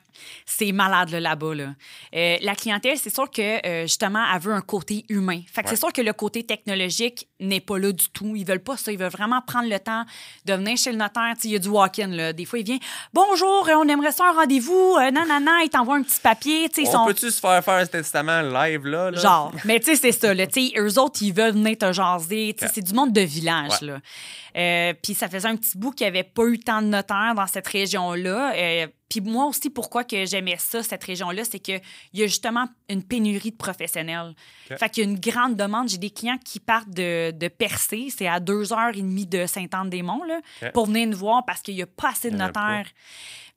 [0.46, 1.54] C'est malade, là-bas.
[1.54, 1.74] Là.
[2.12, 5.40] la clientèle, c'est sûr que, justement, elle veut un côté humain.
[5.52, 8.34] Fait que c'est sûr que le côté technologique n'est pas là du tout.
[8.36, 8.92] Ils veulent pas ça.
[8.92, 10.04] Ils veulent vraiment prendre le temps
[10.44, 11.32] de venir chez le notaire.
[11.34, 12.32] Tu sais, il y a du walk-in, là.
[12.32, 12.78] Des fois, il vient,
[13.12, 16.70] bonjour, on aimerait ça un rendez-vous non, non, non, ils t'envoient un petit papier.
[16.78, 17.06] On sont...
[17.06, 19.12] peut-tu se faire faire un testament live, là?
[19.12, 19.52] Genre.
[19.64, 20.34] Mais tu sais, c'est ça.
[20.34, 20.44] Là,
[20.76, 22.54] eux autres, ils veulent venir te jaser.
[22.58, 23.80] C'est du monde de village.
[23.80, 24.00] là.
[24.56, 27.32] Euh, puis ça faisait un petit bout qu'il n'y avait pas eu tant de notaires
[27.34, 28.52] dans cette région-là.
[28.54, 28.86] Euh,
[29.20, 31.80] puis moi aussi, pourquoi que j'aimais ça, cette région-là, c'est qu'il
[32.14, 34.34] y a justement une pénurie de professionnels.
[34.66, 35.88] Fait qu'il y a une grande demande.
[35.88, 39.46] J'ai des clients qui partent de, de Percé, c'est à deux heures et demie de
[39.46, 40.40] Saint-Anne-des-Monts,
[40.72, 42.86] pour venir nous voir parce qu'il n'y a pas assez de notaires.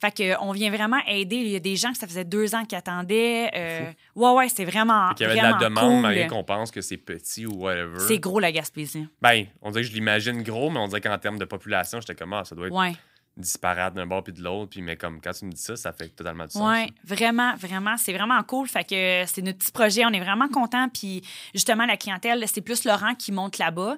[0.01, 1.37] Fait qu'on vient vraiment aider.
[1.37, 3.49] Il y a des gens que ça faisait deux ans qui attendaient.
[3.55, 5.11] Euh, ouais, ouais, c'est vraiment.
[5.17, 7.99] Il y avait de la demande, malgré qu'on pense que c'est petit ou whatever.
[7.99, 9.07] C'est gros, la Gaspésie.
[9.21, 12.15] Ben, on dirait que je l'imagine gros, mais on dirait qu'en termes de population, j'étais
[12.15, 12.97] comme, ah, ça doit être.
[13.37, 14.71] Disparate d'un bord puis de l'autre.
[14.71, 16.63] Puis, mais comme quand tu me dis ça, ça fait totalement du sens.
[16.63, 17.97] Oui, vraiment, vraiment.
[17.97, 18.67] C'est vraiment cool.
[18.67, 20.05] Fait que c'est notre petit projet.
[20.05, 20.89] On est vraiment contents.
[20.89, 21.21] Puis,
[21.53, 23.97] justement, la clientèle, c'est plus Laurent qui monte là-bas.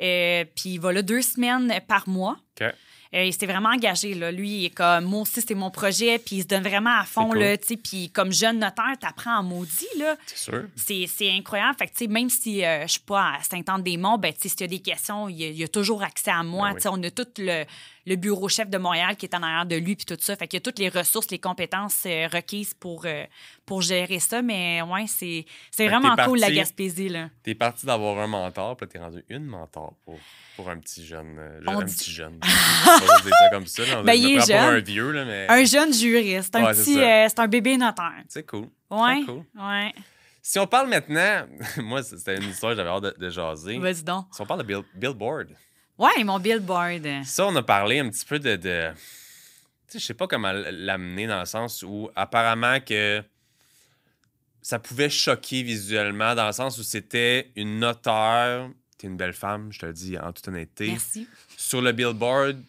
[0.00, 2.36] Euh, puis, il va là deux semaines par mois.
[2.60, 2.72] OK.
[3.12, 4.14] Euh, il s'était vraiment engagé.
[4.14, 4.30] Là.
[4.30, 7.04] Lui, il est comme, moi aussi, c'est mon projet, puis il se donne vraiment à
[7.04, 7.30] fond.
[7.30, 7.56] Cool.
[7.82, 9.86] Puis comme jeune notaire, tu apprends en maudit.
[10.26, 10.64] C'est sûr.
[10.76, 11.76] C'est incroyable.
[11.76, 14.66] Fait que, même si euh, je ne suis pas à Saint-Anne-des-Monts, ben, s'il y a
[14.68, 16.72] des questions, il y, a, toujours accès à moi.
[16.72, 17.64] Ben on a tout le,
[18.06, 20.36] le, bureau chef de Montréal qui est en arrière de lui, puis tout ça.
[20.36, 23.06] Fait qu'il y a toutes les ressources, les compétences euh, requises pour,
[23.66, 24.42] pour gérer ça.
[24.42, 25.44] Mais ouais, c'est
[25.78, 27.12] vraiment cool, la Gaspésie.
[27.44, 30.18] Tu es parti d'avoir un mentor, puis tu es rendu une mentor pour
[30.60, 31.36] pour un petit jeune.
[31.38, 32.38] Euh, un petit jeune.
[32.44, 34.02] ça comme ça.
[34.02, 34.58] Ben, il est jeune.
[34.58, 35.46] un vieux, là, mais...
[35.48, 36.54] Un jeune juriste.
[36.54, 38.22] Un petit, euh, c'est un bébé notaire.
[38.28, 38.66] C'est cool.
[38.90, 39.22] Ouais.
[39.24, 39.44] Cool.
[39.54, 39.94] Ouais.
[40.42, 41.46] Si on parle maintenant,
[41.78, 43.78] moi, c'était une histoire que j'avais hâte de, jaser.
[43.78, 44.26] Vas-y donc.
[44.32, 45.48] Si on parle de Billboard.
[46.00, 47.06] Ouais, mon Billboard.
[47.26, 48.56] Ça, on a parlé un petit peu de.
[48.56, 48.90] de...
[49.86, 53.22] Tu sais, je sais pas comment l'amener dans le sens où apparemment que
[54.62, 59.72] ça pouvait choquer visuellement dans le sens où c'était une auteure T'es une belle femme,
[59.72, 60.88] je te le dis en toute honnêteté.
[60.88, 61.28] Merci.
[61.56, 62.62] Sur le billboard,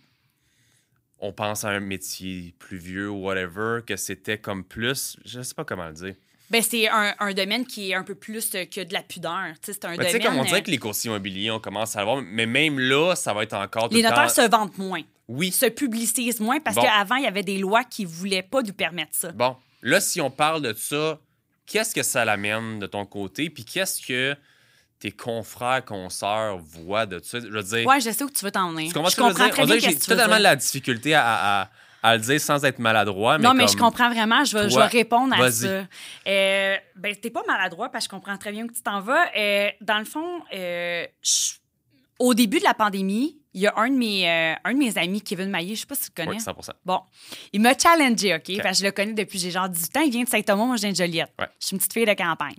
[1.20, 5.16] on pense à un métier plus vieux ou whatever, que c'était comme plus.
[5.24, 6.16] Je sais pas comment le dire.
[6.52, 9.54] Ben, c'est un, un, domaine qui est un peu plus que de la pudeur.
[9.62, 10.22] C'est un ben, domaine.
[10.22, 12.78] comme on dirait euh, que les coursiers immobiliers, on commence à le voir, mais même
[12.78, 13.88] là, ça va être encore.
[13.90, 15.02] les notaires se vendent moins.
[15.30, 15.50] Oui.
[15.52, 19.12] Se publicisent moins parce qu'avant, il y avait des lois qui voulaient pas nous permettre
[19.14, 19.32] ça.
[19.32, 19.56] Bon.
[19.82, 21.20] Là, si on parle de ça,
[21.66, 23.50] qu'est-ce que ça l'amène de ton côté?
[23.50, 24.36] Puis qu'est-ce que
[25.00, 27.40] tes confrères, consoeurs voient de ça?
[27.40, 27.88] Je veux dire.
[27.88, 28.90] Ouais, je sais où tu veux t'emmener.
[28.90, 29.80] Je comprends très bien.
[29.80, 31.70] J'ai totalement la difficulté à, à,
[32.04, 33.38] le dire sans être maladroit.
[33.38, 34.44] non, mais je comprends vraiment.
[34.44, 35.68] Je vais, je vais répondre à ça.
[36.28, 39.26] Euh, ben, t'es pas maladroit parce que je comprends très bien où tu t'en vas.
[39.38, 41.06] Euh, dans le fond, euh,
[42.20, 44.98] au début de la pandémie, il y a un de mes, euh, un de mes
[44.98, 46.38] amis, Kevin Maillé, je sais pas si tu le connais.
[46.38, 47.02] Oui, 100 Bon,
[47.52, 48.62] il m'a challengé, OK?
[48.62, 50.02] Parce que je le connais depuis j'ai genre 18 ans.
[50.02, 51.34] Il vient de Saint-Thomas, moi, je viens de Joliette.
[51.60, 52.56] Je suis une petite fille de campagne.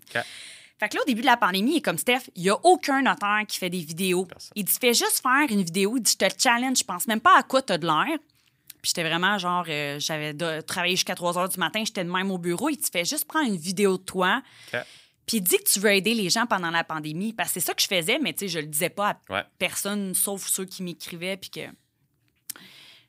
[0.78, 2.56] Fait que là, au début de la pandémie, il est comme Steph, il n'y a
[2.64, 4.26] aucun notaire qui fait des vidéos.
[4.56, 5.96] Il dit, fais juste faire une vidéo.
[5.96, 8.18] Il dit, je te challenge, je pense même pas à quoi tu as de l'air.
[8.82, 12.30] Puis j'étais vraiment genre, euh, j'avais travaillé jusqu'à 3 heures du matin, j'étais de même
[12.30, 12.68] au bureau.
[12.68, 14.42] Il te fait juste prendre une vidéo de toi.
[15.24, 17.32] Puis il dit que tu veux aider les gens pendant la pandémie.
[17.32, 19.44] Parce que c'est ça que je faisais, mais tu sais, je le disais pas à
[19.58, 21.36] personne, sauf ceux qui m'écrivaient.
[21.36, 21.60] Puis que.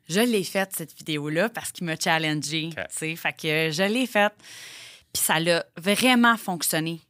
[0.10, 2.70] Je l'ai faite, cette vidéo-là, parce qu'il m'a challengé.
[2.72, 4.34] Tu sais, fait que je l'ai faite.
[5.12, 7.02] Puis ça l'a vraiment fonctionné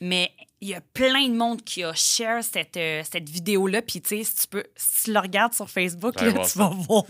[0.00, 3.80] mais il y a plein de monde qui a share cette, euh, cette vidéo-là.
[3.80, 6.72] Puis, tu sais, si tu peux, si tu le regardes sur Facebook, là, tu vas
[6.74, 7.04] voir.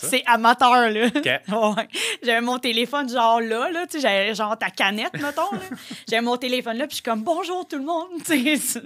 [0.00, 1.08] C'est amateur, là.
[1.52, 1.88] Ouais.
[2.22, 5.50] J'avais mon téléphone, genre là, là, tu sais, j'avais genre ta canette, mettons.
[6.08, 8.80] j'avais mon téléphone là, puis je suis comme bonjour tout le monde, tu sais.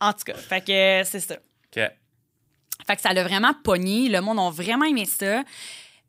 [0.00, 1.36] En tout cas, fait que c'est ça.
[2.86, 4.08] Fait que ça l'a vraiment pogné.
[4.08, 5.44] Le monde a vraiment aimé ça.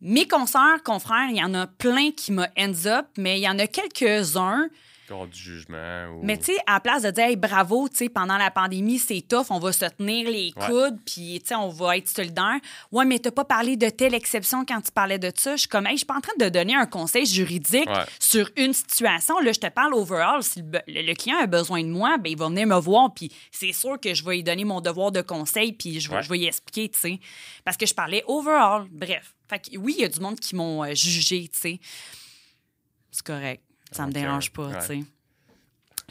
[0.01, 3.49] Mes consoeurs, confrères, il y en a plein qui me ends up, mais il y
[3.49, 4.69] en a quelques-uns
[5.09, 6.19] du jugement.
[6.21, 9.21] Mais tu sais, à la place de dire bravo, tu sais, pendant la pandémie, c'est
[9.21, 12.59] tough, on va se tenir les coudes, puis tu sais, on va être solidaire.
[12.91, 15.55] Ouais, mais t'as pas parlé de telle exception quand tu parlais de ça.
[15.55, 17.89] Je suis comme, hey, je suis pas en train de donner un conseil juridique
[18.19, 19.39] sur une situation.
[19.39, 20.41] Là, je te parle overall.
[20.43, 23.73] Si le, client a besoin de moi, ben il va venir me voir, puis c'est
[23.73, 26.45] sûr que je vais lui donner mon devoir de conseil, puis je, je vais lui
[26.45, 27.19] expliquer, tu sais.
[27.63, 28.87] Parce que je parlais overall.
[28.91, 29.35] Bref.
[29.49, 31.79] Fait que oui, il y a du monde qui m'ont euh, jugé, tu sais.
[33.11, 33.61] C'est correct.
[33.93, 35.03] Ça me dérange pas, tu sais.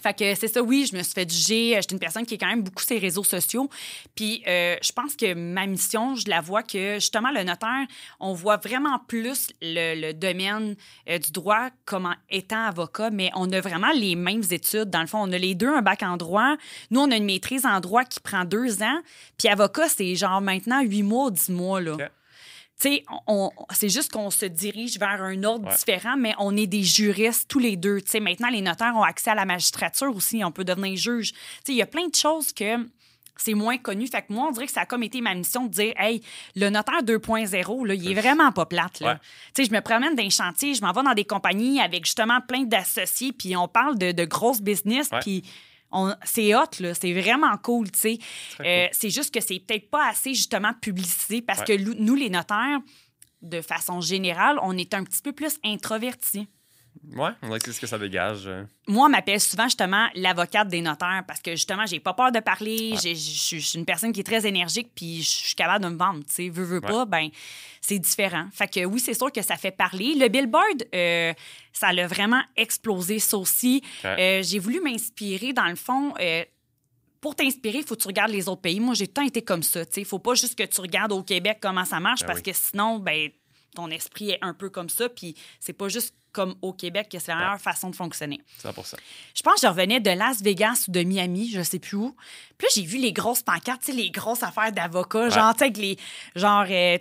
[0.02, 1.78] Fait que c'est ça, oui, je me suis fait juger.
[1.80, 3.70] J'étais une personne qui est quand même beaucoup sur les réseaux sociaux.
[4.16, 7.86] Puis euh, je pense que ma mission, je la vois que justement, le notaire,
[8.18, 10.74] on voit vraiment plus le, domaine
[11.08, 14.90] euh, du droit comme étant avocat, mais on a vraiment les mêmes études.
[14.90, 16.56] Dans le fond, on a les deux un bac en droit.
[16.90, 19.00] Nous, on a une maîtrise en droit qui prend deux ans.
[19.38, 21.80] Puis avocat, c'est genre maintenant huit mois, dix mois.
[21.80, 21.96] Là
[22.78, 27.58] c'est juste qu'on se dirige vers un ordre différent, mais on est des juristes tous
[27.58, 28.00] les deux.
[28.20, 31.32] maintenant, les notaires ont accès à la magistrature aussi, on peut devenir juge.
[31.68, 32.88] Il y a plein de choses que
[33.36, 34.06] c'est moins connu.
[34.06, 36.22] Fait que moi, on dirait que ça a comme été ma mission de dire Hey,
[36.54, 39.00] le notaire 2.0, il est vraiment pas plate.
[39.00, 39.18] Là.
[39.56, 42.62] Je me promène dans les chantiers, je m'en vais dans des compagnies avec justement plein
[42.62, 45.44] d'associés, puis on parle de, de grosses business, puis
[46.24, 46.94] c'est hot, là.
[46.94, 48.18] C'est vraiment cool, tu sais.
[48.60, 52.80] Euh, c'est juste que c'est peut-être pas assez, justement, publicisé parce que nous, les notaires,
[53.42, 56.48] de façon générale, on est un petit peu plus introvertis.
[57.14, 58.46] Oui, on va ce que ça dégage.
[58.46, 58.64] Euh.
[58.86, 62.40] Moi, on m'appelle souvent justement l'avocate des notaires parce que justement, j'ai pas peur de
[62.40, 62.94] parler.
[63.02, 66.20] Je suis une personne qui est très énergique puis je suis capable de me vendre.
[66.20, 67.28] Tu sais, veux, veux pas, ben
[67.80, 68.46] c'est différent.
[68.52, 70.14] Fait que oui, c'est sûr que ça fait parler.
[70.14, 71.32] Le billboard, euh,
[71.72, 73.82] ça l'a vraiment explosé, ça aussi.
[74.04, 76.14] Euh, j'ai voulu m'inspirer, dans le fond
[77.22, 78.80] pour t'inspirer, il faut que tu regardes les autres pays.
[78.80, 79.82] Moi, j'ai tant été comme ça.
[79.96, 82.42] Il ne faut pas juste que tu regardes au Québec comment ça marche, ben parce
[82.42, 83.30] que sinon, ben,
[83.74, 85.08] ton esprit est un peu comme ça.
[85.08, 88.40] Puis c'est pas juste comme au Québec que c'est la meilleure façon de fonctionner.
[88.58, 88.70] 100
[89.34, 92.16] Je pense que je revenais de Las Vegas ou de Miami, je sais plus où.
[92.56, 95.98] Puis là, j'ai vu les grosses pancartes, les grosses affaires d'avocats, genre, tu sais, les.
[96.34, 96.98] Genre, euh,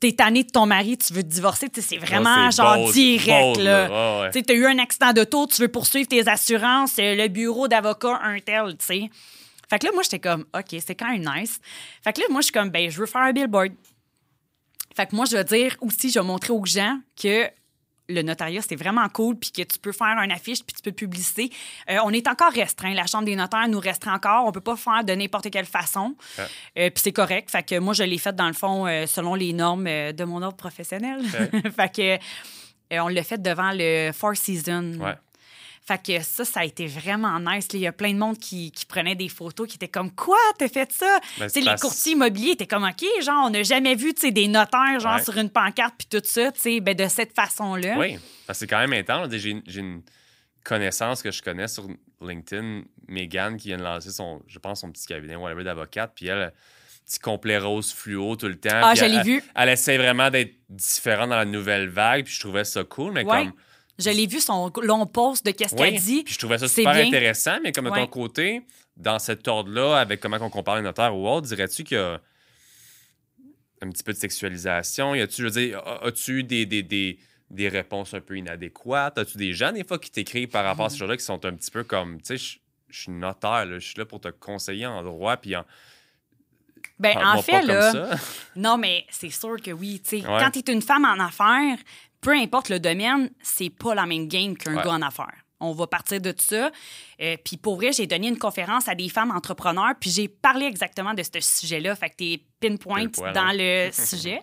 [0.00, 3.56] t'es tanné de ton mari, tu veux te divorcer, c'est vraiment genre direct.
[3.58, 4.30] là.
[4.30, 8.38] Tu as eu un accident d'auto, tu veux poursuivre tes assurances, le bureau d'avocat, un
[8.38, 9.10] tel, tu sais.
[9.68, 11.60] Fait que là, moi, j'étais comme, OK, c'est quand même nice.
[12.02, 13.72] Fait que là, moi, je suis comme, ben, je veux faire un billboard.
[14.98, 17.48] Fait que moi, je veux dire aussi, je vais montrer aux gens que
[18.08, 20.90] le notariat, c'est vraiment cool, puis que tu peux faire un affiche, puis tu peux
[20.90, 21.52] publier.
[21.88, 22.92] Euh, on est encore restreint.
[22.94, 24.44] La Chambre des notaires nous restreint encore.
[24.44, 26.16] On peut pas faire de n'importe quelle façon.
[26.40, 27.48] Euh, puis c'est correct.
[27.48, 30.42] Fait que moi, je l'ai fait, dans le fond, euh, selon les normes de mon
[30.42, 31.22] ordre professionnel.
[31.76, 34.98] fait que on l'a fait devant le Four Seasons.
[35.88, 37.66] Fait que ça, ça a été vraiment nice.
[37.72, 40.36] Il y a plein de monde qui, qui prenait des photos qui étaient comme Quoi,
[40.58, 41.18] t'as fait ça?
[41.38, 45.18] Ben, les courtiers immobiliers étaient comme OK, genre, on n'a jamais vu des notaires genre
[45.20, 46.50] sur une pancarte puis tout ça,
[46.82, 47.96] ben, de cette façon-là.
[47.98, 48.18] Oui,
[48.52, 49.30] c'est quand même intense.
[49.32, 50.02] J'ai une
[50.62, 51.88] connaissance que je connais sur
[52.20, 56.26] LinkedIn, Megan, qui vient de lancer son, je pense, son petit cabinet, whatever, d'avocate, puis
[56.26, 56.52] elle
[57.06, 58.82] petit complet rose fluo tout le temps.
[58.82, 59.42] Ah, je l'ai vu.
[59.56, 63.24] Elle essaie vraiment d'être différente dans la nouvelle vague, puis je trouvais ça cool, mais
[63.24, 63.54] comme
[63.98, 66.24] je l'ai vu, son long post de qu'est-ce qu'elle dit.
[66.26, 68.62] Je trouvais ça super intéressant, mais comme de ton côté,
[68.96, 72.20] dans cet ordre-là, avec comment on compare les notaires ou autre, dirais-tu qu'il y a
[73.80, 75.14] un petit peu de sexualisation?
[75.14, 77.18] Y tu je veux dire, as-tu des, des, des,
[77.50, 79.18] des, réponses un peu inadéquates?
[79.18, 81.54] As-tu des gens, des fois, qui t'écrivent par rapport à ce genre-là qui sont un
[81.54, 85.02] petit peu comme, tu sais, je suis notaire, je suis là pour te conseiller en
[85.02, 85.64] droit, puis en.
[86.98, 88.16] Ben, en fait, là.
[88.56, 90.00] Non, mais c'est sûr que oui.
[90.04, 91.78] sais Quand tu es une femme en affaires,
[92.20, 95.44] peu importe le domaine, c'est pas la même game qu'un gars en affaires.
[95.60, 96.70] On va partir de ça.
[97.20, 100.66] Euh, puis pour vrai, j'ai donné une conférence à des femmes entrepreneurs, puis j'ai parlé
[100.66, 101.96] exactement de ce sujet-là.
[101.96, 104.40] Fait que t'es pinpoint dans le sujet.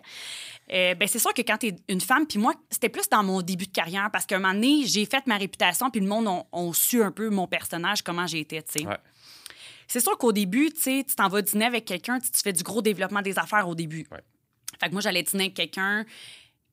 [0.72, 3.22] Euh, ben c'est sûr que quand tu es une femme, puis moi, c'était plus dans
[3.22, 6.08] mon début de carrière, parce qu'à un moment donné, j'ai fait ma réputation, puis le
[6.08, 6.42] monde a,
[6.74, 8.86] su un peu mon personnage, comment j'étais, tu sais.
[9.88, 12.62] C'est sûr qu'au début, tu sais, tu t'en vas dîner avec quelqu'un, tu fais du
[12.62, 14.06] gros développement des affaires au début.
[14.80, 16.04] Fait que moi, j'allais dîner avec quelqu'un,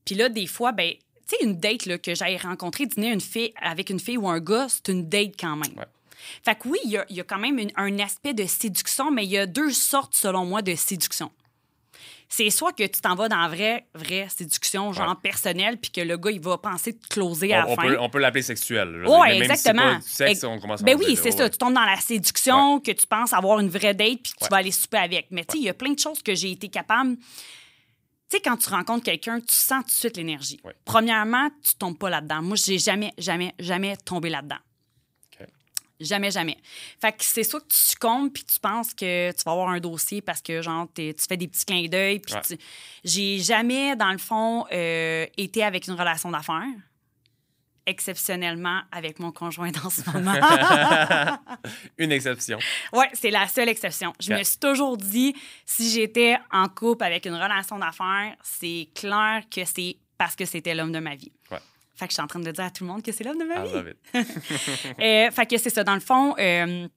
[0.06, 0.94] puis là, des fois, ben,
[1.28, 4.28] tu sais, une date là, que j'aille rencontrer, dîner une fille, avec une fille ou
[4.28, 5.86] un gars, c'est une date quand même.
[6.44, 9.32] Fait que oui, il y y a, quand même un aspect de séduction, mais il
[9.32, 11.32] y a deux sortes, selon moi, de séduction.
[12.36, 16.02] C'est soit que tu t'en vas dans la vraie, vraie séduction, genre personnelle, puis que
[16.02, 17.84] le gars, il va penser te closer à la on fin.
[17.84, 19.04] Peut, on peut l'appeler sexuel.
[19.08, 20.00] Oui, exactement.
[20.82, 21.48] ben oui, c'est ça.
[21.48, 24.50] Tu tombes dans la séduction, que tu penses avoir une vraie date, puis que tu
[24.50, 25.28] vas aller souper avec.
[25.30, 27.18] Mais tu sais, il y a plein de choses que j'ai été capable
[28.30, 30.60] tu sais, quand tu rencontres quelqu'un, tu sens tout de suite l'énergie.
[30.86, 32.42] Premièrement, tu tombes pas là-dedans.
[32.42, 34.58] Moi, j'ai jamais, jamais, jamais tombé là-dedans.
[36.00, 36.58] Jamais, jamais.
[37.00, 39.80] Fait que c'est soit que tu succombes puis tu penses que tu vas avoir un
[39.80, 42.20] dossier parce que, genre, tu fais des petits clins d'œil.
[42.20, 42.58] Puis
[43.04, 46.64] j'ai jamais, dans le fond, euh, été avec une relation d'affaires.
[47.86, 50.36] exceptionnellement avec mon conjoint en ce moment.
[51.98, 52.58] Une exception.
[52.94, 54.14] Oui, c'est la seule exception.
[54.20, 55.36] Je me suis toujours dit,
[55.66, 60.74] si j'étais en couple avec une relation d'affaires, c'est clair que c'est parce que c'était
[60.76, 61.32] l'homme de ma vie.
[61.52, 61.60] Ouais.
[61.96, 63.38] Fait que je suis en train de dire à tout le monde que c'est l'homme
[63.38, 63.94] de ma I vie.
[65.00, 65.84] Euh, fait que c'est ça.
[65.84, 66.88] Dans le fond, euh,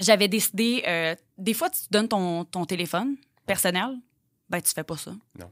[0.00, 0.82] j'avais décidé.
[0.86, 3.16] euh, des fois, tu te donnes ton, ton téléphone
[3.46, 3.96] personnel.
[4.50, 5.12] Ben, tu fais pas ça.
[5.38, 5.50] Non.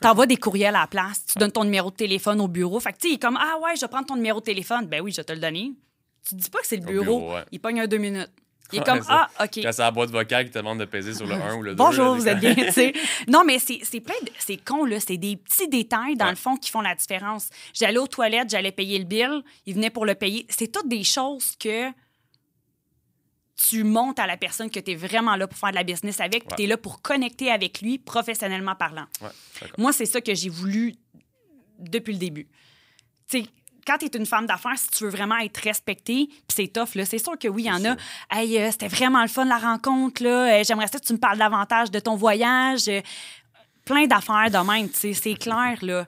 [0.00, 1.24] T'envoies des courriels à la place.
[1.26, 2.78] Tu donnes ton numéro de téléphone au bureau.
[2.80, 4.44] Fait que, tu sais, il est comme Ah ouais, je vais prendre ton numéro de
[4.44, 4.86] téléphone.
[4.86, 5.72] Ben oui, je vais te le donner.
[6.26, 7.04] Tu te dis pas que c'est le Au bureau.
[7.04, 7.44] bureau, ouais.
[7.52, 8.30] Il pogne un deux minutes.
[8.72, 9.00] Il est comme.
[9.08, 9.60] Ah, OK.
[9.62, 11.70] Quand c'est la boîte vocale qui te demande de peser sur le 1 ou le
[11.72, 11.76] 2.
[11.76, 12.92] Bonjour, vous êtes bien, tu sais.
[13.28, 14.30] Non, mais c'est plein de...
[14.38, 15.00] C'est con, là.
[15.00, 17.48] C'est des petits détails, dans le fond, qui font la différence.
[17.72, 20.46] J'allais aux toilettes, j'allais payer le bill, il venait pour le payer.
[20.48, 21.90] C'est toutes des choses que
[23.68, 26.20] tu montes à la personne que tu es vraiment là pour faire de la business
[26.20, 29.06] avec, puis tu es là pour connecter avec lui, professionnellement parlant.
[29.20, 29.28] Ouais.
[29.76, 30.94] Moi, c'est ça que j'ai voulu
[31.78, 32.48] depuis le début.
[33.28, 33.46] Tu sais,
[33.86, 36.94] quand tu es une femme d'affaires, si tu veux vraiment être respectée, puis c'est tough,
[36.94, 37.96] là, c'est sûr que oui, il y en a.
[38.30, 40.60] Hey, euh, c'était vraiment le fun, la rencontre, là.
[40.60, 42.88] Euh, J'aimerais ça que tu me parles davantage de ton voyage.
[42.88, 43.00] Euh,
[43.84, 46.06] plein d'affaires de même, tu sais, c'est clair, là.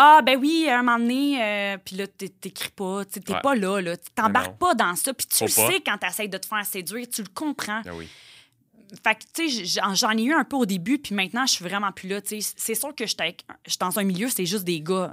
[0.00, 3.40] Ah, ben oui, à un moment donné, euh, puis là, t'é- t'écris pas, t'es Ouais.
[3.42, 3.96] pas là, là.
[4.14, 7.22] T'embarques pas dans ça, puis tu le sais quand t'essayes de te faire séduire, tu
[7.22, 7.82] le comprends.
[7.94, 8.08] Oui.
[9.04, 11.64] Fait que, tu sais, j'en- ai eu un peu au début, puis maintenant, je suis
[11.64, 12.20] vraiment plus là.
[12.20, 12.52] tu sais.
[12.56, 15.12] C'est sûr que je suis dans un milieu, c'est juste des gars.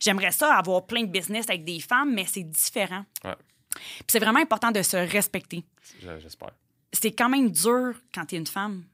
[0.00, 3.04] J'aimerais ça avoir plein de business avec des femmes, mais c'est différent.
[3.24, 3.36] Ouais.
[3.74, 5.64] Puis c'est vraiment important de se respecter.
[6.00, 6.50] J'espère.
[6.92, 8.84] C'est quand même dur quand tu es une femme.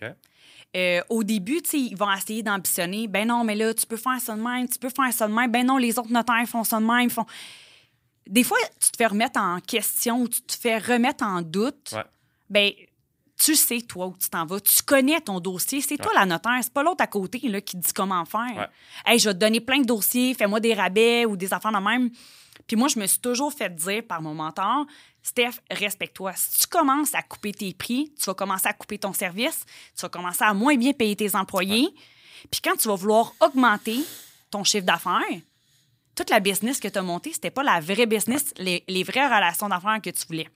[0.00, 0.08] OK.
[0.76, 3.06] Euh, au début, tu sais, ils vont essayer d'ambitionner.
[3.08, 5.32] Ben non, mais là, tu peux faire ça de même, tu peux faire ça de
[5.32, 5.50] même.
[5.50, 7.08] Ben non, les autres notaires font ça de même.
[7.08, 7.24] Font...
[8.26, 11.92] Des fois, tu te fais remettre en question ou tu te fais remettre en doute.
[11.92, 12.04] Ouais.
[12.50, 12.72] Ben,
[13.38, 14.60] tu sais, toi, où tu t'en vas.
[14.60, 15.80] Tu connais ton dossier.
[15.80, 16.58] C'est toi la notaire.
[16.62, 18.56] C'est pas l'autre à côté là, qui te dit comment faire.
[18.56, 18.68] Ouais.
[19.04, 21.78] Hey, je vais te donner plein de dossiers, fais-moi des rabais ou des affaires de
[21.78, 22.10] même.
[22.66, 24.86] Puis moi, je me suis toujours fait dire par mon mentor,
[25.22, 26.32] Steph, respecte-toi.
[26.34, 29.64] Si tu commences à couper tes prix, tu vas commencer à couper ton service,
[29.94, 31.88] tu vas commencer à moins bien payer tes employés.
[32.50, 34.04] Puis quand tu vas vouloir augmenter
[34.50, 35.40] ton chiffre d'affaires,
[36.14, 39.26] toute la business que tu as montée, c'était pas la vraie business, les, les vraies
[39.26, 40.48] relations d'affaires que tu voulais.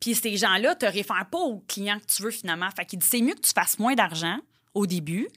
[0.00, 2.70] Puis ces gens-là te réfèrent pas aux clients que tu veux finalement.
[2.70, 4.38] Fait qu'il dit c'est mieux que tu fasses moins d'argent
[4.74, 5.28] au début,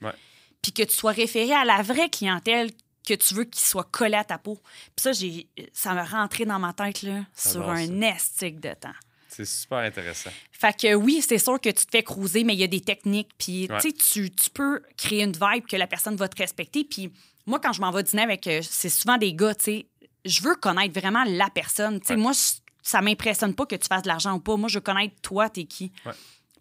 [0.62, 2.70] puis que tu sois référé à la vraie clientèle
[3.06, 4.54] que tu veux qu'il soit collé à ta peau.
[4.94, 8.06] Puis ça, j'ai, ça m'a rentré dans ma tête là, sur un ça.
[8.14, 8.94] estique de temps.
[9.26, 10.30] C'est super intéressant.
[10.52, 12.82] Fait que oui, c'est sûr que tu te fais cruiser, mais il y a des
[12.82, 13.30] techniques.
[13.38, 13.78] Puis, Ouais.
[13.80, 13.92] tu
[14.30, 16.84] tu- peux créer une vibe que la personne va te respecter.
[16.84, 17.10] Puis,
[17.46, 19.86] moi, quand je m'en vais dîner avec, euh, c'est souvent des gars, tu sais,
[20.26, 21.98] je veux connaître vraiment la personne.
[22.00, 22.20] Tu sais, Ouais.
[22.20, 24.56] moi, je- ça m'impressionne pas que tu fasses de l'argent ou pas.
[24.56, 25.92] Moi, je veux connaître toi, t'es qui.
[26.04, 26.12] Ouais.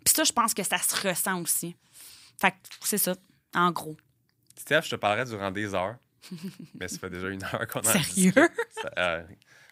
[0.06, 1.76] Puis ça, je pense que ça se ressent aussi.
[2.40, 3.16] Fait que c'est ça,
[3.56, 3.98] en gros.
[4.56, 5.96] Steph, je te parlerai durant des heures.
[6.80, 8.34] Mais ça fait déjà une heure qu'on a Sérieux?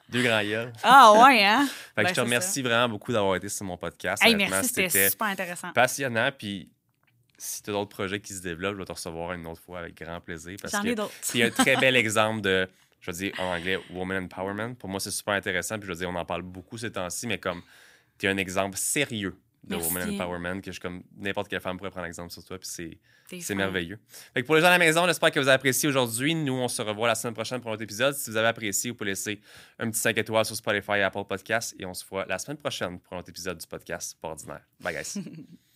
[0.10, 0.74] deux grands gueules.
[0.84, 1.68] Ah ouais, hein?
[1.96, 4.24] Fait que Ben, je te remercie vraiment beaucoup d'avoir été sur mon podcast.
[4.26, 5.72] Hey, merci, c'était super intéressant.
[5.74, 6.32] passionnant.
[6.36, 6.72] Puis
[7.38, 9.80] si tu as d'autres projets qui se développent, je vais te recevoir une autre fois
[9.80, 10.58] avec grand plaisir.
[10.62, 11.14] Parce J'en ai d'autres.
[11.22, 12.68] c'est un très bel exemple de,
[13.02, 14.76] je veux dire en anglais, woman empowerment.
[14.76, 15.78] Pour moi, c'est super intéressant.
[15.78, 17.62] Puis je veux dire, on en parle beaucoup ces temps-ci, mais comme
[18.18, 19.88] tu es un exemple sérieux de Merci.
[19.88, 22.58] woman empowerment, que je comme n'importe quelle femme pourrait prendre exemple sur toi.
[22.58, 23.00] Puis c'est.
[23.54, 24.00] Merveilleux.
[24.34, 26.34] Fait que pour les gens à la maison, j'espère que vous avez apprécié aujourd'hui.
[26.34, 28.16] Nous, on se revoit la semaine prochaine pour un autre épisode.
[28.16, 29.40] Si vous avez apprécié, vous pouvez laisser
[29.78, 31.76] un petit 5 étoiles sur Spotify et Apple Podcasts.
[31.80, 34.66] Et on se voit la semaine prochaine pour un autre épisode du podcast ordinaire.
[34.80, 35.22] Bye, guys.